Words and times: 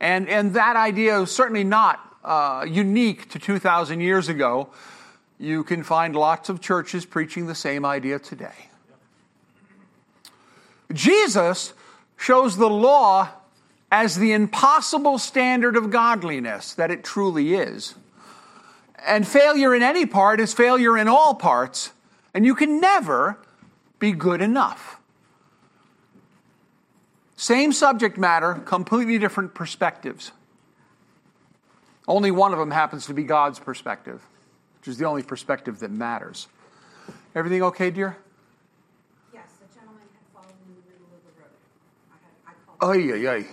And, 0.00 0.28
and 0.28 0.54
that 0.54 0.76
idea 0.76 1.20
is 1.20 1.30
certainly 1.30 1.64
not 1.64 2.00
uh, 2.24 2.66
unique 2.68 3.28
to 3.30 3.38
2,000 3.38 4.00
years 4.00 4.28
ago. 4.28 4.68
You 5.38 5.64
can 5.64 5.82
find 5.82 6.14
lots 6.14 6.48
of 6.48 6.60
churches 6.60 7.06
preaching 7.06 7.46
the 7.46 7.54
same 7.54 7.84
idea 7.84 8.18
today. 8.18 8.68
Jesus 10.92 11.72
shows 12.16 12.56
the 12.56 12.68
law 12.68 13.28
as 13.90 14.16
the 14.16 14.32
impossible 14.32 15.18
standard 15.18 15.76
of 15.76 15.90
godliness 15.90 16.74
that 16.74 16.90
it 16.90 17.04
truly 17.04 17.54
is. 17.54 17.94
And 19.06 19.26
failure 19.26 19.74
in 19.74 19.82
any 19.82 20.06
part 20.06 20.40
is 20.40 20.52
failure 20.52 20.98
in 20.98 21.06
all 21.06 21.34
parts, 21.34 21.92
and 22.34 22.44
you 22.44 22.54
can 22.54 22.80
never 22.80 23.38
be 23.98 24.12
good 24.12 24.40
enough. 24.40 24.95
Same 27.36 27.70
subject 27.72 28.16
matter, 28.16 28.54
completely 28.54 29.18
different 29.18 29.54
perspectives. 29.54 30.32
Only 32.08 32.30
one 32.30 32.52
of 32.52 32.58
them 32.58 32.70
happens 32.70 33.06
to 33.06 33.14
be 33.14 33.24
God's 33.24 33.58
perspective, 33.58 34.22
which 34.80 34.88
is 34.88 34.96
the 34.96 35.04
only 35.04 35.22
perspective 35.22 35.80
that 35.80 35.90
matters. 35.90 36.48
Everything 37.34 37.62
okay, 37.62 37.90
dear? 37.90 38.16
Yes, 39.34 39.44
the 39.60 39.78
gentleman 39.78 40.02
had 40.14 40.32
fallen 40.32 40.56
in 40.66 40.74
the 40.74 40.90
middle 40.90 41.06
of 41.12 41.22
the 41.26 41.42
road. 41.42 41.52
I 42.10 42.88
had, 42.88 43.12
I 43.12 43.26
oy, 43.26 43.28
oy. 43.28 43.46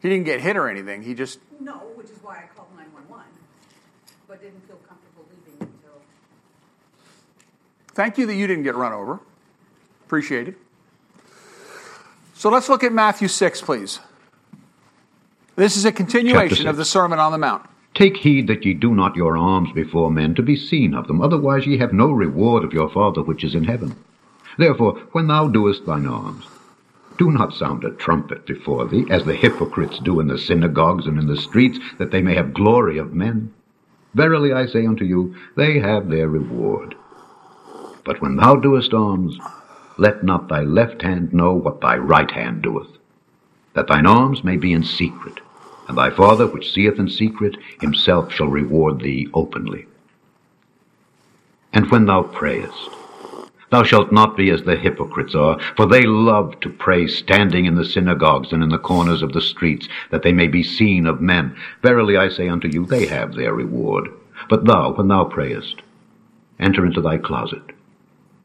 He 0.00 0.08
didn't 0.08 0.24
get 0.24 0.40
hit 0.40 0.56
or 0.56 0.68
anything. 0.68 1.02
He 1.02 1.14
just. 1.14 1.38
No, 1.60 1.74
which 1.94 2.10
is 2.10 2.18
why 2.22 2.36
I 2.36 2.56
called 2.56 2.68
911, 2.76 3.24
but 4.28 4.42
didn't 4.42 4.66
feel 4.66 4.78
comfortable 4.88 5.24
leaving 5.30 5.60
until. 5.60 6.02
Thank 7.94 8.18
you 8.18 8.26
that 8.26 8.34
you 8.34 8.46
didn't 8.46 8.64
get 8.64 8.74
run 8.74 8.92
over. 8.92 9.20
Appreciate 10.04 10.48
it. 10.48 10.56
So 12.40 12.48
let's 12.48 12.70
look 12.70 12.82
at 12.82 12.94
Matthew 12.94 13.28
6, 13.28 13.60
please. 13.60 14.00
This 15.56 15.76
is 15.76 15.84
a 15.84 15.92
continuation 15.92 16.66
of 16.68 16.78
the. 16.78 16.86
Sermon 16.86 17.18
on 17.18 17.32
the 17.32 17.36
Mount. 17.36 17.66
Take 17.92 18.16
heed 18.16 18.46
that 18.46 18.64
ye 18.64 18.72
do 18.72 18.94
not 18.94 19.14
your 19.14 19.36
alms 19.36 19.70
before 19.74 20.10
men 20.10 20.34
to 20.36 20.42
be 20.42 20.56
seen 20.56 20.94
of 20.94 21.06
them, 21.06 21.20
otherwise 21.20 21.66
ye 21.66 21.76
have 21.76 21.92
no 21.92 22.10
reward 22.10 22.64
of 22.64 22.72
your 22.72 22.88
Father 22.88 23.22
which 23.22 23.44
is 23.44 23.54
in 23.54 23.64
heaven. 23.64 23.94
Therefore, 24.56 24.94
when 25.12 25.26
thou 25.26 25.48
doest 25.48 25.84
thine 25.84 26.06
alms, 26.06 26.46
do 27.18 27.30
not 27.30 27.52
sound 27.52 27.84
a 27.84 27.90
trumpet 27.90 28.46
before 28.46 28.88
thee, 28.88 29.04
as 29.10 29.26
the 29.26 29.36
hypocrites 29.36 29.98
do 29.98 30.18
in 30.18 30.28
the 30.28 30.38
synagogues 30.38 31.06
and 31.06 31.18
in 31.18 31.26
the 31.26 31.36
streets, 31.36 31.78
that 31.98 32.10
they 32.10 32.22
may 32.22 32.34
have 32.36 32.54
glory 32.54 32.96
of 32.96 33.12
men. 33.12 33.52
Verily 34.14 34.54
I 34.54 34.64
say 34.64 34.86
unto 34.86 35.04
you, 35.04 35.34
they 35.58 35.78
have 35.78 36.08
their 36.08 36.30
reward. 36.30 36.94
But 38.02 38.22
when 38.22 38.36
thou 38.36 38.56
doest 38.56 38.94
alms, 38.94 39.38
let 39.96 40.24
not 40.24 40.48
thy 40.48 40.62
left 40.62 41.02
hand 41.02 41.32
know 41.32 41.54
what 41.54 41.80
thy 41.80 41.96
right 41.96 42.30
hand 42.30 42.62
doeth, 42.62 42.96
that 43.74 43.86
thine 43.88 44.06
alms 44.06 44.42
may 44.44 44.56
be 44.56 44.72
in 44.72 44.84
secret, 44.84 45.40
and 45.88 45.96
thy 45.96 46.10
Father 46.10 46.46
which 46.46 46.72
seeth 46.72 46.98
in 46.98 47.08
secret 47.08 47.56
himself 47.80 48.32
shall 48.32 48.48
reward 48.48 49.00
thee 49.00 49.28
openly. 49.34 49.86
And 51.72 51.90
when 51.90 52.06
thou 52.06 52.22
prayest, 52.22 52.90
thou 53.70 53.84
shalt 53.84 54.10
not 54.10 54.36
be 54.36 54.50
as 54.50 54.64
the 54.64 54.76
hypocrites 54.76 55.34
are, 55.34 55.58
for 55.76 55.86
they 55.86 56.02
love 56.02 56.58
to 56.60 56.68
pray 56.68 57.06
standing 57.06 57.66
in 57.66 57.76
the 57.76 57.84
synagogues 57.84 58.52
and 58.52 58.62
in 58.62 58.68
the 58.68 58.78
corners 58.78 59.22
of 59.22 59.32
the 59.32 59.40
streets, 59.40 59.88
that 60.10 60.22
they 60.22 60.32
may 60.32 60.48
be 60.48 60.62
seen 60.62 61.06
of 61.06 61.20
men. 61.20 61.56
Verily 61.82 62.16
I 62.16 62.28
say 62.28 62.48
unto 62.48 62.68
you, 62.68 62.86
they 62.86 63.06
have 63.06 63.34
their 63.34 63.54
reward. 63.54 64.08
But 64.48 64.64
thou, 64.64 64.92
when 64.92 65.08
thou 65.08 65.24
prayest, 65.24 65.82
enter 66.58 66.84
into 66.84 67.00
thy 67.00 67.18
closet, 67.18 67.62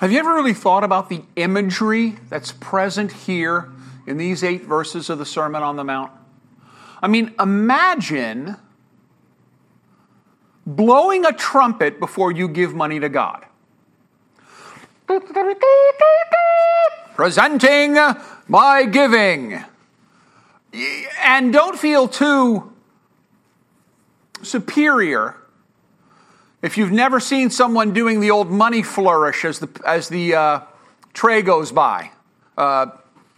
Have 0.00 0.10
you 0.12 0.18
ever 0.18 0.34
really 0.34 0.54
thought 0.54 0.82
about 0.82 1.10
the 1.10 1.20
imagery 1.36 2.16
that's 2.30 2.52
present 2.52 3.12
here 3.12 3.68
in 4.06 4.16
these 4.16 4.42
eight 4.42 4.62
verses 4.62 5.10
of 5.10 5.18
the 5.18 5.26
Sermon 5.26 5.62
on 5.62 5.76
the 5.76 5.84
Mount? 5.84 6.10
I 7.02 7.06
mean, 7.06 7.34
imagine 7.38 8.56
blowing 10.64 11.26
a 11.26 11.34
trumpet 11.34 12.00
before 12.00 12.32
you 12.32 12.48
give 12.48 12.74
money 12.74 12.98
to 12.98 13.10
God. 13.10 13.44
Presenting 17.14 17.98
my 18.48 18.84
giving. 18.84 19.62
And 21.22 21.52
don't 21.52 21.78
feel 21.78 22.08
too 22.08 22.72
superior 24.40 25.36
if 26.62 26.76
you've 26.76 26.92
never 26.92 27.20
seen 27.20 27.50
someone 27.50 27.92
doing 27.92 28.20
the 28.20 28.30
old 28.30 28.50
money 28.50 28.82
flourish 28.82 29.44
as 29.44 29.60
the, 29.60 29.68
as 29.86 30.08
the 30.08 30.34
uh, 30.34 30.60
tray 31.14 31.42
goes 31.42 31.72
by, 31.72 32.10
uh, 32.58 32.86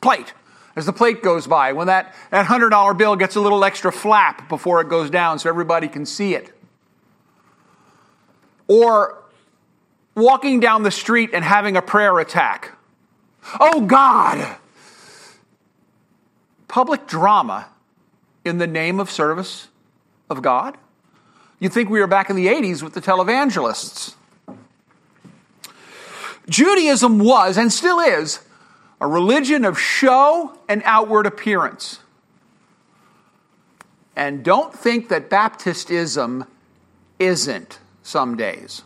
plate, 0.01 0.33
as 0.75 0.87
the 0.87 0.93
plate 0.93 1.23
goes 1.23 1.47
by, 1.47 1.73
when 1.73 1.87
that, 1.87 2.15
that 2.31 2.47
$100 2.47 2.99
bill 2.99 3.17
gets 3.17 3.37
a 3.37 3.41
little 3.41 3.65
extra 3.65 3.93
flap 3.93 4.49
before 4.49 4.81
it 4.81 4.89
goes 4.89 5.11
down 5.11 5.39
so 5.39 5.49
everybody 5.49 5.89
can 5.89 6.05
see 6.05 6.35
it. 6.35 6.53
Or 8.67 9.23
walking 10.15 10.61
down 10.61 10.83
the 10.83 10.91
street 10.91 11.31
and 11.33 11.45
having 11.45 11.77
a 11.77 11.83
prayer 11.83 12.19
attack. 12.19 12.73
Oh 13.61 13.81
God! 13.83 14.57
Public 16.69 17.07
drama 17.07 17.69
in 18.45 18.59
the 18.59 18.67
name 18.67 18.99
of 18.99 19.11
service 19.11 19.69
of 20.31 20.43
God? 20.43 20.79
You'd 21.63 21.73
think 21.73 21.91
we 21.91 22.01
were 22.01 22.09
back 22.09 22.29
in 22.29 22.35
the 22.35 22.49
80s 22.49 22.83
with 22.83 22.93
the 22.93 23.01
televangelists. 23.01 24.17
Judaism 26.49 27.21
was, 27.21 27.57
and 27.57 27.73
still 27.73 28.01
is, 28.01 28.41
a 29.01 29.07
religion 29.07 29.65
of 29.65 29.79
show 29.79 30.59
and 30.69 30.83
outward 30.85 31.25
appearance. 31.25 32.01
And 34.17 34.45
don't 34.45 34.75
think 34.75 35.09
that 35.11 35.31
Baptistism 35.31 36.47
isn't 37.21 37.79
some 38.03 38.37
days. 38.37 38.83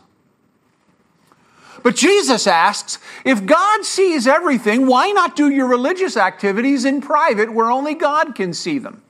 But 1.81 1.95
Jesus 1.95 2.45
asks 2.45 2.99
if 3.25 3.47
God 3.47 3.85
sees 3.85 4.27
everything, 4.27 4.85
why 4.85 5.09
not 5.09 5.35
do 5.35 5.49
your 5.49 5.65
religious 5.65 6.15
activities 6.15 6.85
in 6.85 7.01
private 7.01 7.51
where 7.51 7.71
only 7.71 7.95
God 7.95 8.35
can 8.35 8.53
see 8.53 8.77
them? 8.77 9.01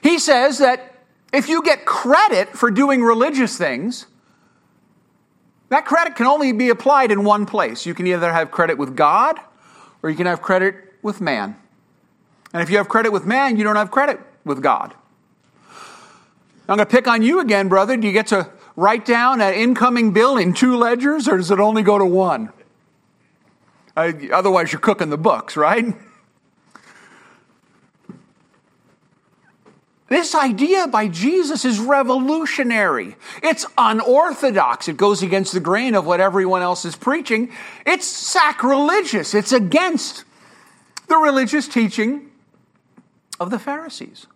He 0.00 0.20
says 0.20 0.58
that 0.58 0.93
if 1.34 1.48
you 1.48 1.62
get 1.62 1.84
credit 1.84 2.50
for 2.50 2.70
doing 2.70 3.02
religious 3.02 3.56
things, 3.58 4.06
that 5.68 5.84
credit 5.84 6.14
can 6.16 6.26
only 6.26 6.52
be 6.52 6.68
applied 6.68 7.10
in 7.10 7.24
one 7.24 7.46
place. 7.46 7.86
You 7.86 7.94
can 7.94 8.06
either 8.06 8.32
have 8.32 8.50
credit 8.50 8.78
with 8.78 8.96
God 8.96 9.40
or 10.02 10.10
you 10.10 10.16
can 10.16 10.26
have 10.26 10.42
credit 10.42 10.76
with 11.02 11.20
man. 11.20 11.56
And 12.52 12.62
if 12.62 12.70
you 12.70 12.76
have 12.76 12.88
credit 12.88 13.10
with 13.10 13.26
man, 13.26 13.56
you 13.56 13.64
don't 13.64 13.76
have 13.76 13.90
credit 13.90 14.20
with 14.44 14.62
God. 14.62 14.94
I'm 16.68 16.76
going 16.76 16.78
to 16.78 16.86
pick 16.86 17.08
on 17.08 17.22
you 17.22 17.40
again, 17.40 17.68
brother. 17.68 17.96
Do 17.96 18.06
you 18.06 18.12
get 18.12 18.28
to 18.28 18.48
write 18.76 19.04
down 19.04 19.40
an 19.40 19.52
incoming 19.54 20.12
bill 20.12 20.36
in 20.36 20.54
two 20.54 20.76
ledgers 20.76 21.28
or 21.28 21.36
does 21.36 21.50
it 21.50 21.60
only 21.60 21.82
go 21.82 21.98
to 21.98 22.06
one? 22.06 22.50
Otherwise, 23.96 24.72
you're 24.72 24.80
cooking 24.80 25.10
the 25.10 25.18
books, 25.18 25.56
right? 25.56 25.94
This 30.08 30.34
idea 30.34 30.86
by 30.86 31.08
Jesus 31.08 31.64
is 31.64 31.80
revolutionary. 31.80 33.16
It's 33.42 33.64
unorthodox. 33.78 34.86
It 34.86 34.98
goes 34.98 35.22
against 35.22 35.54
the 35.54 35.60
grain 35.60 35.94
of 35.94 36.04
what 36.04 36.20
everyone 36.20 36.60
else 36.60 36.84
is 36.84 36.94
preaching. 36.94 37.52
It's 37.86 38.06
sacrilegious. 38.06 39.34
It's 39.34 39.52
against 39.52 40.24
the 41.08 41.16
religious 41.16 41.66
teaching 41.66 42.30
of 43.40 43.50
the 43.50 43.58
Pharisees. 43.58 44.26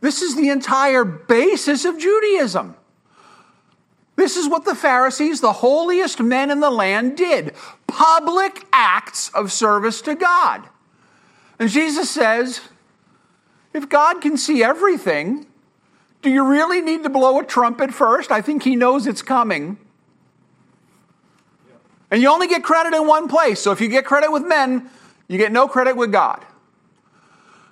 This 0.00 0.22
is 0.22 0.36
the 0.36 0.48
entire 0.48 1.04
basis 1.04 1.84
of 1.84 1.98
Judaism. 1.98 2.76
This 4.16 4.36
is 4.36 4.48
what 4.48 4.64
the 4.64 4.74
Pharisees, 4.74 5.40
the 5.40 5.52
holiest 5.52 6.20
men 6.20 6.50
in 6.50 6.58
the 6.58 6.70
land, 6.70 7.16
did 7.16 7.54
public 7.86 8.66
acts 8.72 9.28
of 9.30 9.52
service 9.52 10.02
to 10.02 10.16
God. 10.16 10.68
And 11.60 11.68
Jesus 11.68 12.10
says, 12.10 12.60
if 13.72 13.88
God 13.88 14.20
can 14.20 14.36
see 14.36 14.62
everything, 14.62 15.46
do 16.22 16.30
you 16.30 16.44
really 16.44 16.80
need 16.80 17.02
to 17.04 17.10
blow 17.10 17.38
a 17.38 17.44
trumpet 17.44 17.92
first? 17.92 18.32
I 18.32 18.40
think 18.40 18.62
He 18.62 18.76
knows 18.76 19.06
it's 19.06 19.22
coming. 19.22 19.78
And 22.10 22.22
you 22.22 22.30
only 22.30 22.48
get 22.48 22.62
credit 22.62 22.94
in 22.94 23.06
one 23.06 23.28
place. 23.28 23.60
So 23.60 23.70
if 23.70 23.80
you 23.80 23.88
get 23.88 24.04
credit 24.04 24.32
with 24.32 24.46
men, 24.46 24.90
you 25.28 25.36
get 25.36 25.52
no 25.52 25.68
credit 25.68 25.96
with 25.96 26.10
God. 26.10 26.44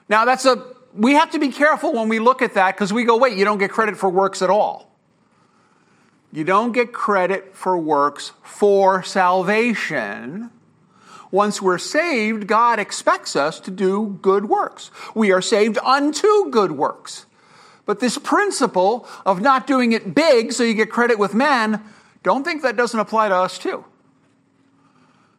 Now, 0.09 0.25
that's 0.25 0.45
a 0.45 0.77
we 0.97 1.13
have 1.13 1.31
to 1.33 1.39
be 1.39 1.49
careful 1.49 1.93
when 1.93 2.09
we 2.09 2.19
look 2.19 2.41
at 2.41 2.55
that 2.55 2.75
because 2.75 2.93
we 2.93 3.05
go, 3.05 3.17
wait, 3.17 3.37
you 3.37 3.45
don't 3.45 3.59
get 3.59 3.71
credit 3.71 3.97
for 3.97 4.09
works 4.09 4.41
at 4.41 4.49
all. 4.49 4.91
You 6.33 6.43
don't 6.45 6.73
get 6.73 6.93
credit 6.93 7.55
for 7.55 7.77
works 7.79 8.33
for 8.43 9.03
salvation. 9.03 10.51
Once 11.37 11.61
we're 11.61 11.77
saved, 11.77 12.47
God 12.47 12.79
expects 12.79 13.37
us 13.37 13.61
to 13.61 13.71
do 13.71 14.19
good 14.23 14.47
works. 14.47 14.91
We 15.15 15.33
are 15.33 15.43
saved 15.43 15.77
unto 15.85 16.49
good 16.49 16.73
works. 16.73 17.27
But 17.85 18.01
this 18.01 18.17
principle 18.17 19.07
of 19.27 19.43
not 19.43 19.67
doing 19.67 19.93
it 19.93 20.15
big 20.15 20.55
so 20.55 20.63
you 20.63 20.73
get 20.73 20.91
credit 20.91 21.19
with 21.19 21.35
men, 21.35 21.85
don't 22.23 22.43
think 22.43 22.63
that 22.63 22.75
doesn't 22.75 22.99
apply 22.99 23.29
to 23.29 23.35
us 23.35 23.59
too. 23.59 23.85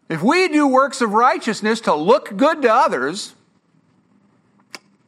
If 0.07 0.21
we 0.21 0.47
do 0.47 0.67
works 0.67 1.01
of 1.01 1.13
righteousness 1.13 1.81
to 1.81 1.95
look 1.95 2.37
good 2.37 2.61
to 2.61 2.71
others, 2.71 3.33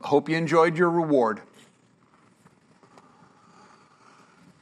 hope 0.01 0.27
you 0.27 0.37
enjoyed 0.37 0.75
your 0.75 0.89
reward. 0.89 1.39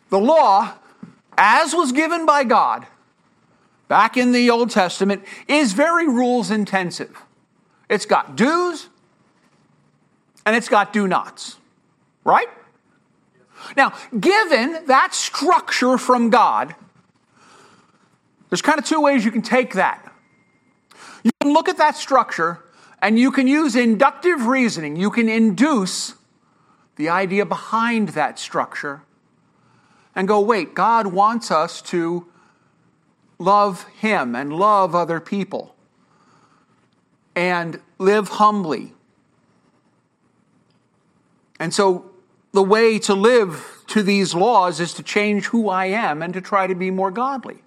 The 0.09 0.19
law, 0.19 0.73
as 1.37 1.73
was 1.73 1.93
given 1.93 2.25
by 2.25 2.43
God 2.43 2.85
back 3.87 4.17
in 4.17 4.31
the 4.31 4.49
Old 4.49 4.69
Testament, 4.69 5.23
is 5.47 5.73
very 5.73 6.07
rules 6.07 6.51
intensive. 6.51 7.23
It's 7.89 8.05
got 8.05 8.35
do's 8.35 8.89
and 10.45 10.55
it's 10.55 10.69
got 10.69 10.93
do 10.93 11.07
nots, 11.07 11.57
right? 12.23 12.47
Now, 13.75 13.93
given 14.17 14.85
that 14.87 15.13
structure 15.13 15.97
from 15.97 16.29
God, 16.29 16.75
there's 18.49 18.61
kind 18.61 18.79
of 18.79 18.85
two 18.85 19.01
ways 19.01 19.25
you 19.25 19.31
can 19.31 19.41
take 19.41 19.73
that. 19.73 20.03
You 21.23 21.31
can 21.41 21.53
look 21.53 21.67
at 21.67 21.77
that 21.77 21.97
structure 21.97 22.63
and 23.01 23.19
you 23.19 23.31
can 23.31 23.47
use 23.47 23.75
inductive 23.75 24.45
reasoning. 24.45 24.95
You 24.95 25.11
can 25.11 25.27
induce 25.27 26.13
the 26.95 27.09
idea 27.09 27.45
behind 27.45 28.09
that 28.09 28.39
structure 28.39 29.01
and 30.15 30.27
go, 30.27 30.39
wait, 30.39 30.73
God 30.73 31.07
wants 31.07 31.51
us 31.51 31.81
to 31.83 32.27
love 33.39 33.85
Him 33.99 34.35
and 34.35 34.53
love 34.53 34.95
other 34.95 35.19
people 35.19 35.75
and 37.35 37.79
live 37.99 38.29
humbly. 38.29 38.93
And 41.59 41.73
so 41.73 42.11
the 42.51 42.63
way 42.63 42.97
to 42.99 43.13
live 43.13 43.83
to 43.87 44.01
these 44.01 44.33
laws 44.33 44.79
is 44.79 44.93
to 44.95 45.03
change 45.03 45.45
who 45.45 45.69
I 45.69 45.85
am 45.85 46.21
and 46.21 46.33
to 46.33 46.41
try 46.41 46.67
to 46.67 46.75
be 46.75 46.91
more 46.91 47.11
godly. 47.11 47.63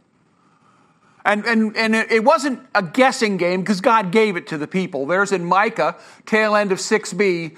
And, 1.25 1.45
and, 1.45 1.77
and 1.77 1.95
it 1.95 2.25
wasn't 2.25 2.67
a 2.75 2.83
guessing 2.83 3.37
game 3.37 3.61
because 3.61 3.81
God 3.81 4.11
gave 4.11 4.37
it 4.37 4.47
to 4.49 4.59
the 4.59 4.67
people. 4.67 5.07
There's 5.07 5.33
in 5.33 5.45
Micah, 5.45 5.97
tail 6.25 6.57
end 6.57 6.73
of 6.73 6.79
6b, 6.79 7.57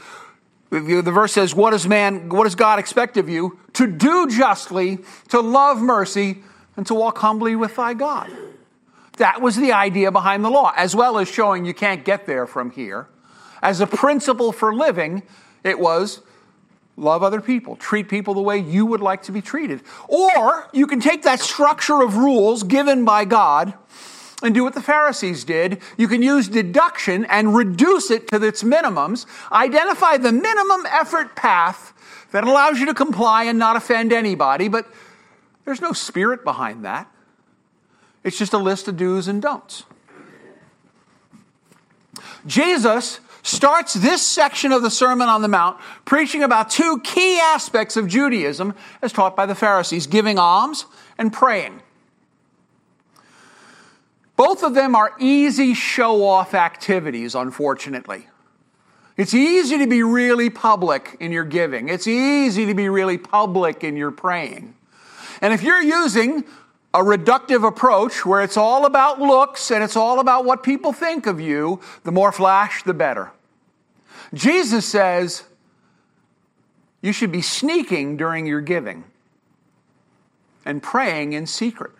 the 0.71 1.03
verse 1.03 1.33
says, 1.33 1.55
What 1.55 1.71
does 1.71 1.87
man, 1.87 2.29
what 2.29 2.45
does 2.45 2.55
God 2.55 2.79
expect 2.79 3.17
of 3.17 3.29
you? 3.29 3.59
To 3.75 3.87
do 3.87 4.29
justly, 4.29 4.99
to 5.29 5.41
love 5.41 5.81
mercy, 5.81 6.43
and 6.77 6.87
to 6.87 6.95
walk 6.95 7.19
humbly 7.19 7.57
with 7.57 7.77
thy 7.77 7.95
God. 7.95 8.31
That 9.19 9.43
was 9.43 9.57
the 9.57 9.73
idea 9.73 10.11
behind 10.11 10.45
the 10.45 10.51
law, 10.51 10.73
as 10.77 10.97
well 10.97 11.19
as 11.19 11.31
showing 11.31 11.65
you 11.65 11.75
can't 11.75 12.05
get 12.05 12.27
there 12.27 12.47
from 12.47 12.71
here. 12.71 13.09
As 13.63 13.81
a 13.81 13.87
principle 13.87 14.53
for 14.53 14.75
living, 14.75 15.23
it 15.63 15.79
was 15.79 16.23
love 16.97 17.23
other 17.23 17.41
people, 17.41 17.77
treat 17.77 18.09
people 18.09 18.35
the 18.35 18.41
way 18.41 18.59
you 18.59 18.87
would 18.87 19.01
like 19.01 19.23
to 19.25 19.33
be 19.33 19.41
treated. 19.41 19.83
Or 20.09 20.69
you 20.73 20.87
can 20.87 21.01
take 21.01 21.23
that 21.23 21.41
structure 21.41 22.03
of 22.03 22.17
rules 22.17 22.63
given 22.63 23.05
by 23.05 23.25
God 23.25 23.75
and 24.43 24.55
do 24.55 24.65
what 24.65 24.75
the 24.75 24.83
Pharisees 24.83 25.45
did. 25.45 25.81
You 25.97 26.09
can 26.09 26.23
use 26.23 26.49
deduction 26.49 27.25
and 27.27 27.55
reduce 27.55 28.11
it 28.11 28.29
to 28.29 28.43
its 28.43 28.63
minimums, 28.63 29.27
identify 29.53 30.17
the 30.17 30.33
minimum 30.33 30.85
effort 30.91 31.37
path 31.37 31.93
that 32.33 32.45
allows 32.45 32.81
you 32.81 32.87
to 32.87 32.95
comply 32.95 33.45
and 33.45 33.59
not 33.59 33.77
offend 33.77 34.13
anybody, 34.13 34.69
but 34.69 34.87
there's 35.65 35.81
no 35.81 35.93
spirit 35.93 36.45
behind 36.45 36.85
that. 36.85 37.11
It's 38.25 38.39
just 38.39 38.53
a 38.53 38.59
list 38.59 38.89
of 38.89 38.97
do's 38.97 39.29
and 39.29 39.43
don'ts. 39.43 39.85
Jesus 42.47 43.21
starts 43.43 43.95
this 43.95 44.23
section 44.23 44.73
of 44.73 44.83
the 44.83 44.91
Sermon 44.91 45.29
on 45.29 45.43
the 45.43 45.49
Mount 45.49 45.79
preaching 46.05 46.43
about 46.43 46.71
two 46.71 47.01
key 47.03 47.39
aspects 47.41 47.97
of 47.97 48.07
Judaism 48.07 48.75
as 49.01 49.13
taught 49.13 49.35
by 49.35 49.47
the 49.47 49.55
Pharisees 49.55 50.07
giving 50.07 50.39
alms 50.39 50.87
and 51.19 51.33
praying. 51.33 51.83
Both 54.37 54.63
of 54.63 54.75
them 54.75 54.97
are 54.97 55.13
easy 55.19 55.75
show 55.75 56.25
off 56.25 56.55
activities, 56.55 57.35
unfortunately. 57.35 58.29
It's 59.17 59.35
easy 59.35 59.79
to 59.79 59.87
be 59.87 60.03
really 60.03 60.49
public 60.49 61.17
in 61.21 61.33
your 61.33 61.45
giving. 61.45 61.89
It's 61.89 62.07
easy 62.07 62.67
to 62.67 62.75
be 62.75 62.89
really 62.89 63.19
public 63.19 63.85
in 63.85 63.97
your 63.97 64.11
praying. 64.11 64.75
And 65.43 65.53
if 65.53 65.63
you're 65.63 65.83
using 65.83 66.45
a 66.95 67.01
reductive 67.01 67.67
approach 67.67 68.25
where 68.25 68.43
it's 68.43 68.57
all 68.57 68.87
about 68.87 69.21
looks 69.21 69.71
and 69.71 69.83
it's 69.83 69.97
all 69.97 70.21
about 70.21 70.45
what 70.45 70.63
people 70.63 70.93
think 70.93 71.27
of 71.27 71.41
you, 71.41 71.81
the 72.05 72.13
more 72.13 72.31
flash, 72.31 72.83
the 72.85 72.95
better. 72.95 73.33
Jesus 74.33 74.87
says 74.87 75.45
you 77.03 77.13
should 77.13 77.33
be 77.33 77.43
sneaking 77.43 78.17
during 78.17 78.47
your 78.47 78.61
giving 78.61 79.05
and 80.65 80.83
praying 80.83 81.33
in 81.33 81.47
secret. 81.47 81.93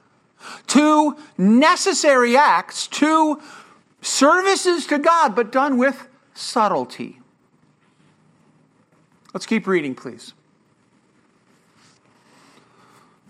Two 0.67 1.17
necessary 1.37 2.37
acts, 2.37 2.87
two 2.87 3.41
services 4.01 4.87
to 4.87 4.99
God, 4.99 5.35
but 5.35 5.51
done 5.51 5.79
with 5.79 6.09
subtlety. 6.35 7.21
Let's 9.35 9.47
keep 9.47 9.67
reading, 9.67 9.95
please. 9.95 10.33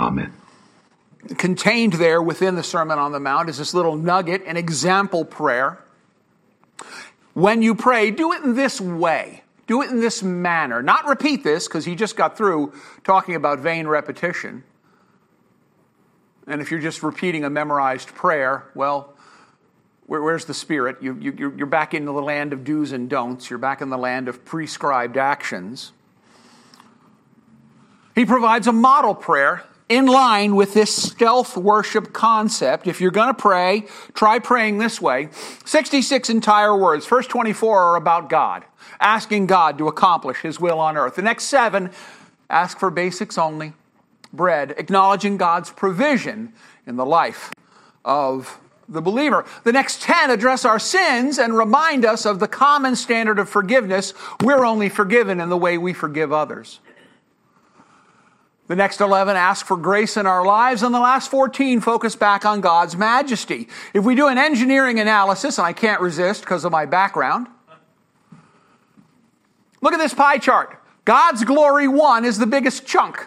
Amen. 0.00 0.32
Contained 1.36 1.92
there 1.94 2.22
within 2.22 2.54
the 2.54 2.62
Sermon 2.62 2.98
on 2.98 3.12
the 3.12 3.20
Mount 3.20 3.50
is 3.50 3.58
this 3.58 3.74
little 3.74 3.96
nugget, 3.96 4.42
an 4.46 4.56
example 4.56 5.26
prayer. 5.26 5.78
When 7.34 7.60
you 7.60 7.74
pray, 7.74 8.10
do 8.10 8.32
it 8.32 8.42
in 8.42 8.54
this 8.54 8.80
way. 8.80 9.42
Do 9.66 9.82
it 9.82 9.90
in 9.90 10.00
this 10.00 10.22
manner. 10.22 10.82
Not 10.82 11.06
repeat 11.06 11.44
this, 11.44 11.68
because 11.68 11.84
he 11.84 11.94
just 11.94 12.16
got 12.16 12.38
through 12.38 12.72
talking 13.04 13.34
about 13.34 13.58
vain 13.58 13.86
repetition. 13.86 14.64
And 16.46 16.62
if 16.62 16.70
you're 16.70 16.80
just 16.80 17.02
repeating 17.02 17.44
a 17.44 17.50
memorized 17.50 18.08
prayer, 18.08 18.64
well, 18.74 19.12
where, 20.06 20.22
where's 20.22 20.46
the 20.46 20.54
spirit? 20.54 20.96
You, 21.02 21.14
you, 21.20 21.54
you're 21.56 21.66
back 21.66 21.92
in 21.92 22.06
the 22.06 22.12
land 22.12 22.54
of 22.54 22.64
do's 22.64 22.92
and 22.92 23.10
don'ts. 23.10 23.50
You're 23.50 23.58
back 23.58 23.82
in 23.82 23.90
the 23.90 23.98
land 23.98 24.28
of 24.28 24.46
prescribed 24.46 25.18
actions. 25.18 25.92
He 28.14 28.24
provides 28.24 28.66
a 28.66 28.72
model 28.72 29.14
prayer 29.14 29.64
in 29.90 30.06
line 30.06 30.54
with 30.54 30.72
this 30.72 30.94
stealth 30.94 31.56
worship 31.56 32.12
concept. 32.12 32.86
If 32.86 33.00
you're 33.00 33.10
going 33.10 33.28
to 33.28 33.34
pray, 33.34 33.86
try 34.14 34.38
praying 34.38 34.78
this 34.78 35.00
way. 35.00 35.28
66 35.66 36.30
entire 36.30 36.74
words. 36.76 37.04
First 37.04 37.28
24 37.28 37.78
are 37.78 37.96
about 37.96 38.30
God, 38.30 38.64
asking 39.00 39.48
God 39.48 39.76
to 39.78 39.88
accomplish 39.88 40.38
His 40.38 40.60
will 40.60 40.78
on 40.78 40.96
earth. 40.96 41.16
The 41.16 41.22
next 41.22 41.44
seven 41.44 41.90
ask 42.48 42.78
for 42.78 42.90
basics 42.90 43.36
only 43.36 43.72
bread, 44.32 44.74
acknowledging 44.78 45.36
God's 45.36 45.70
provision 45.70 46.52
in 46.86 46.94
the 46.94 47.04
life 47.04 47.52
of 48.04 48.60
the 48.88 49.02
believer. 49.02 49.44
The 49.64 49.72
next 49.72 50.02
10 50.02 50.30
address 50.30 50.64
our 50.64 50.78
sins 50.78 51.38
and 51.38 51.56
remind 51.56 52.04
us 52.04 52.26
of 52.26 52.38
the 52.38 52.48
common 52.48 52.94
standard 52.94 53.40
of 53.40 53.48
forgiveness. 53.48 54.14
We're 54.40 54.64
only 54.64 54.88
forgiven 54.88 55.40
in 55.40 55.48
the 55.48 55.56
way 55.56 55.78
we 55.78 55.92
forgive 55.94 56.32
others. 56.32 56.78
The 58.70 58.76
next 58.76 59.00
11 59.00 59.36
ask 59.36 59.66
for 59.66 59.76
grace 59.76 60.16
in 60.16 60.28
our 60.28 60.46
lives, 60.46 60.84
and 60.84 60.94
the 60.94 61.00
last 61.00 61.28
14 61.28 61.80
focus 61.80 62.14
back 62.14 62.44
on 62.44 62.60
God's 62.60 62.96
majesty. 62.96 63.66
If 63.92 64.04
we 64.04 64.14
do 64.14 64.28
an 64.28 64.38
engineering 64.38 65.00
analysis, 65.00 65.58
and 65.58 65.66
I 65.66 65.72
can't 65.72 66.00
resist 66.00 66.42
because 66.42 66.64
of 66.64 66.70
my 66.70 66.86
background, 66.86 67.48
look 69.80 69.92
at 69.92 69.98
this 69.98 70.14
pie 70.14 70.38
chart. 70.38 70.80
God's 71.04 71.42
glory 71.42 71.88
one 71.88 72.24
is 72.24 72.38
the 72.38 72.46
biggest 72.46 72.86
chunk 72.86 73.26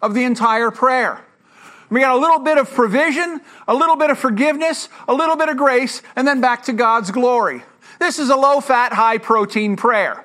of 0.00 0.14
the 0.14 0.24
entire 0.24 0.70
prayer. 0.70 1.22
We 1.90 2.00
got 2.00 2.16
a 2.16 2.18
little 2.18 2.38
bit 2.38 2.56
of 2.56 2.70
provision, 2.70 3.42
a 3.68 3.74
little 3.74 3.96
bit 3.96 4.08
of 4.08 4.18
forgiveness, 4.18 4.88
a 5.06 5.12
little 5.12 5.36
bit 5.36 5.50
of 5.50 5.58
grace, 5.58 6.00
and 6.16 6.26
then 6.26 6.40
back 6.40 6.62
to 6.62 6.72
God's 6.72 7.10
glory. 7.10 7.62
This 7.98 8.18
is 8.18 8.30
a 8.30 8.36
low 8.36 8.62
fat, 8.62 8.94
high 8.94 9.18
protein 9.18 9.76
prayer. 9.76 10.24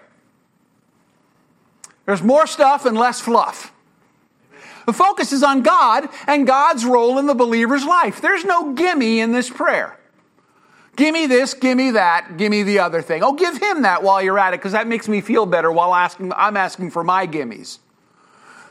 There's 2.05 2.23
more 2.23 2.47
stuff 2.47 2.85
and 2.85 2.97
less 2.97 3.19
fluff. 3.19 3.73
The 4.85 4.93
focus 4.93 5.31
is 5.31 5.43
on 5.43 5.61
God 5.61 6.09
and 6.27 6.45
God's 6.45 6.85
role 6.85 7.17
in 7.17 7.25
the 7.25 7.33
believer's 7.33 7.85
life. 7.85 8.21
There's 8.21 8.45
no 8.45 8.73
gimme 8.73 9.19
in 9.19 9.31
this 9.31 9.49
prayer. 9.49 9.97
Gimme 10.95 11.25
this, 11.25 11.53
gimme 11.55 11.91
that, 11.91 12.37
gimme 12.37 12.63
the 12.63 12.79
other 12.79 13.01
thing. 13.01 13.23
Oh, 13.23 13.33
give 13.33 13.57
him 13.57 13.81
that 13.81 14.03
while 14.03 14.21
you're 14.21 14.37
at 14.37 14.53
it, 14.53 14.59
because 14.59 14.73
that 14.73 14.87
makes 14.87 15.07
me 15.07 15.21
feel 15.21 15.45
better 15.45 15.71
while 15.71 15.95
asking, 15.95 16.33
I'm 16.33 16.55
asking 16.55 16.91
for 16.91 17.03
my 17.03 17.25
gimmies. 17.25 17.79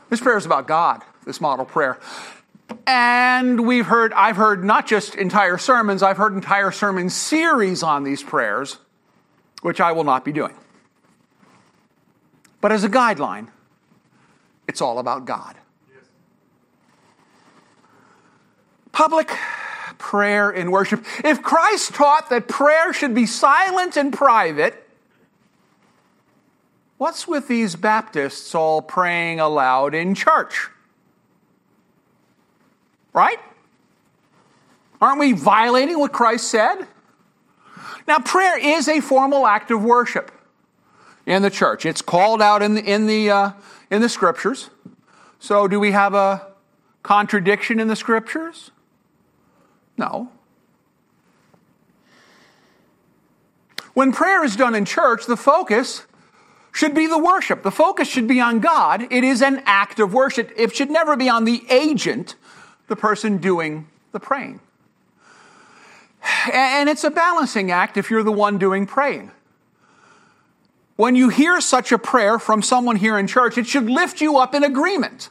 This 0.09 0.21
prayer 0.21 0.37
is 0.37 0.45
about 0.45 0.67
God, 0.67 1.01
this 1.25 1.41
model 1.41 1.65
prayer. 1.65 1.99
And 2.87 3.67
we've 3.67 3.85
heard, 3.85 4.13
I've 4.13 4.37
heard 4.37 4.63
not 4.63 4.87
just 4.87 5.15
entire 5.15 5.57
sermons, 5.57 6.01
I've 6.01 6.17
heard 6.17 6.33
entire 6.33 6.71
sermon 6.71 7.09
series 7.09 7.83
on 7.83 8.03
these 8.03 8.23
prayers, 8.23 8.77
which 9.61 9.81
I 9.81 9.91
will 9.91 10.05
not 10.05 10.23
be 10.23 10.31
doing. 10.31 10.55
But 12.61 12.71
as 12.71 12.85
a 12.85 12.89
guideline, 12.89 13.49
it's 14.67 14.81
all 14.81 14.99
about 14.99 15.25
God. 15.25 15.55
Public 18.93 19.35
prayer 19.97 20.51
in 20.51 20.71
worship. 20.71 21.03
If 21.23 21.41
Christ 21.41 21.93
taught 21.93 22.29
that 22.29 22.47
prayer 22.47 22.93
should 22.93 23.13
be 23.13 23.25
silent 23.25 23.97
and 23.97 24.13
private, 24.13 24.87
what's 26.97 27.27
with 27.27 27.47
these 27.47 27.75
Baptists 27.75 28.53
all 28.53 28.81
praying 28.81 29.39
aloud 29.39 29.93
in 29.93 30.15
church? 30.15 30.69
Right? 33.13 33.39
Aren't 35.01 35.19
we 35.19 35.33
violating 35.33 35.99
what 35.99 36.13
Christ 36.13 36.47
said? 36.47 36.87
Now, 38.07 38.19
prayer 38.19 38.57
is 38.57 38.87
a 38.87 38.99
formal 38.99 39.47
act 39.47 39.71
of 39.71 39.83
worship 39.83 40.31
in 41.25 41.41
the 41.41 41.49
church. 41.49 41.85
It's 41.85 42.01
called 42.01 42.41
out 42.41 42.61
in 42.61 42.75
the, 42.75 42.83
in 42.83 43.07
the, 43.07 43.29
uh, 43.29 43.51
in 43.89 44.01
the 44.01 44.09
scriptures. 44.09 44.69
So, 45.39 45.67
do 45.67 45.79
we 45.79 45.91
have 45.91 46.13
a 46.13 46.47
contradiction 47.01 47.79
in 47.79 47.87
the 47.87 47.95
scriptures? 47.95 48.71
No. 49.97 50.29
When 53.93 54.11
prayer 54.11 54.43
is 54.43 54.55
done 54.55 54.73
in 54.73 54.85
church, 54.85 55.25
the 55.25 55.37
focus 55.37 56.05
should 56.71 56.95
be 56.95 57.05
the 57.05 57.17
worship. 57.17 57.61
The 57.61 57.71
focus 57.71 58.07
should 58.07 58.27
be 58.27 58.41
on 58.41 58.59
God. 58.59 59.07
It 59.11 59.23
is 59.23 59.41
an 59.41 59.61
act 59.65 59.99
of 59.99 60.13
worship. 60.13 60.51
It 60.57 60.75
should 60.75 60.89
never 60.89 61.15
be 61.15 61.29
on 61.29 61.45
the 61.45 61.63
agent, 61.69 62.35
the 62.87 62.95
person 62.95 63.37
doing 63.37 63.87
the 64.11 64.19
praying. 64.19 64.59
And 66.51 66.89
it's 66.89 67.03
a 67.03 67.11
balancing 67.11 67.69
act 67.69 67.97
if 67.97 68.09
you're 68.09 68.23
the 68.23 68.31
one 68.31 68.57
doing 68.57 68.87
praying. 68.87 69.31
When 70.95 71.15
you 71.15 71.29
hear 71.29 71.59
such 71.61 71.91
a 71.91 71.97
prayer 71.97 72.39
from 72.39 72.61
someone 72.61 72.95
here 72.95 73.17
in 73.19 73.27
church, 73.27 73.57
it 73.57 73.67
should 73.67 73.89
lift 73.89 74.21
you 74.21 74.37
up 74.37 74.55
in 74.55 74.63
agreement 74.63 75.29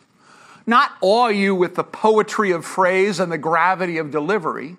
not 0.67 0.93
awe 1.01 1.29
you 1.29 1.55
with 1.55 1.75
the 1.75 1.85
poetry 1.85 2.51
of 2.51 2.65
phrase 2.65 3.21
and 3.21 3.31
the 3.31 3.39
gravity 3.39 3.99
of 3.99 4.11
delivery. 4.11 4.77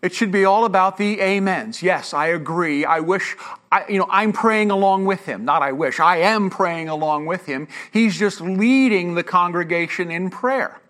It 0.00 0.14
should 0.14 0.30
be 0.30 0.44
all 0.44 0.64
about 0.64 0.96
the 0.96 1.20
amens. 1.20 1.82
Yes, 1.82 2.14
I 2.14 2.28
agree. 2.28 2.84
I 2.84 3.00
wish, 3.00 3.36
I, 3.72 3.84
you 3.88 3.98
know, 3.98 4.06
I'm 4.08 4.32
praying 4.32 4.70
along 4.70 5.06
with 5.06 5.26
him. 5.26 5.44
Not 5.44 5.60
I 5.60 5.72
wish. 5.72 5.98
I 5.98 6.18
am 6.18 6.50
praying 6.50 6.88
along 6.88 7.26
with 7.26 7.46
him. 7.46 7.66
He's 7.92 8.16
just 8.16 8.40
leading 8.40 9.14
the 9.14 9.24
congregation 9.24 10.10
in 10.10 10.30
prayer. 10.30 10.80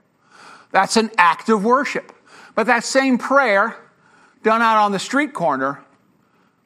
That's 0.73 0.99
an 0.99 1.11
act 1.17 1.49
of 1.49 1.65
worship. 1.65 2.13
But 2.55 2.67
that 2.67 2.85
same 2.85 3.17
prayer 3.17 3.77
done 4.43 4.61
out 4.61 4.77
on 4.77 4.93
the 4.93 4.99
street 4.99 5.33
corner, 5.33 5.83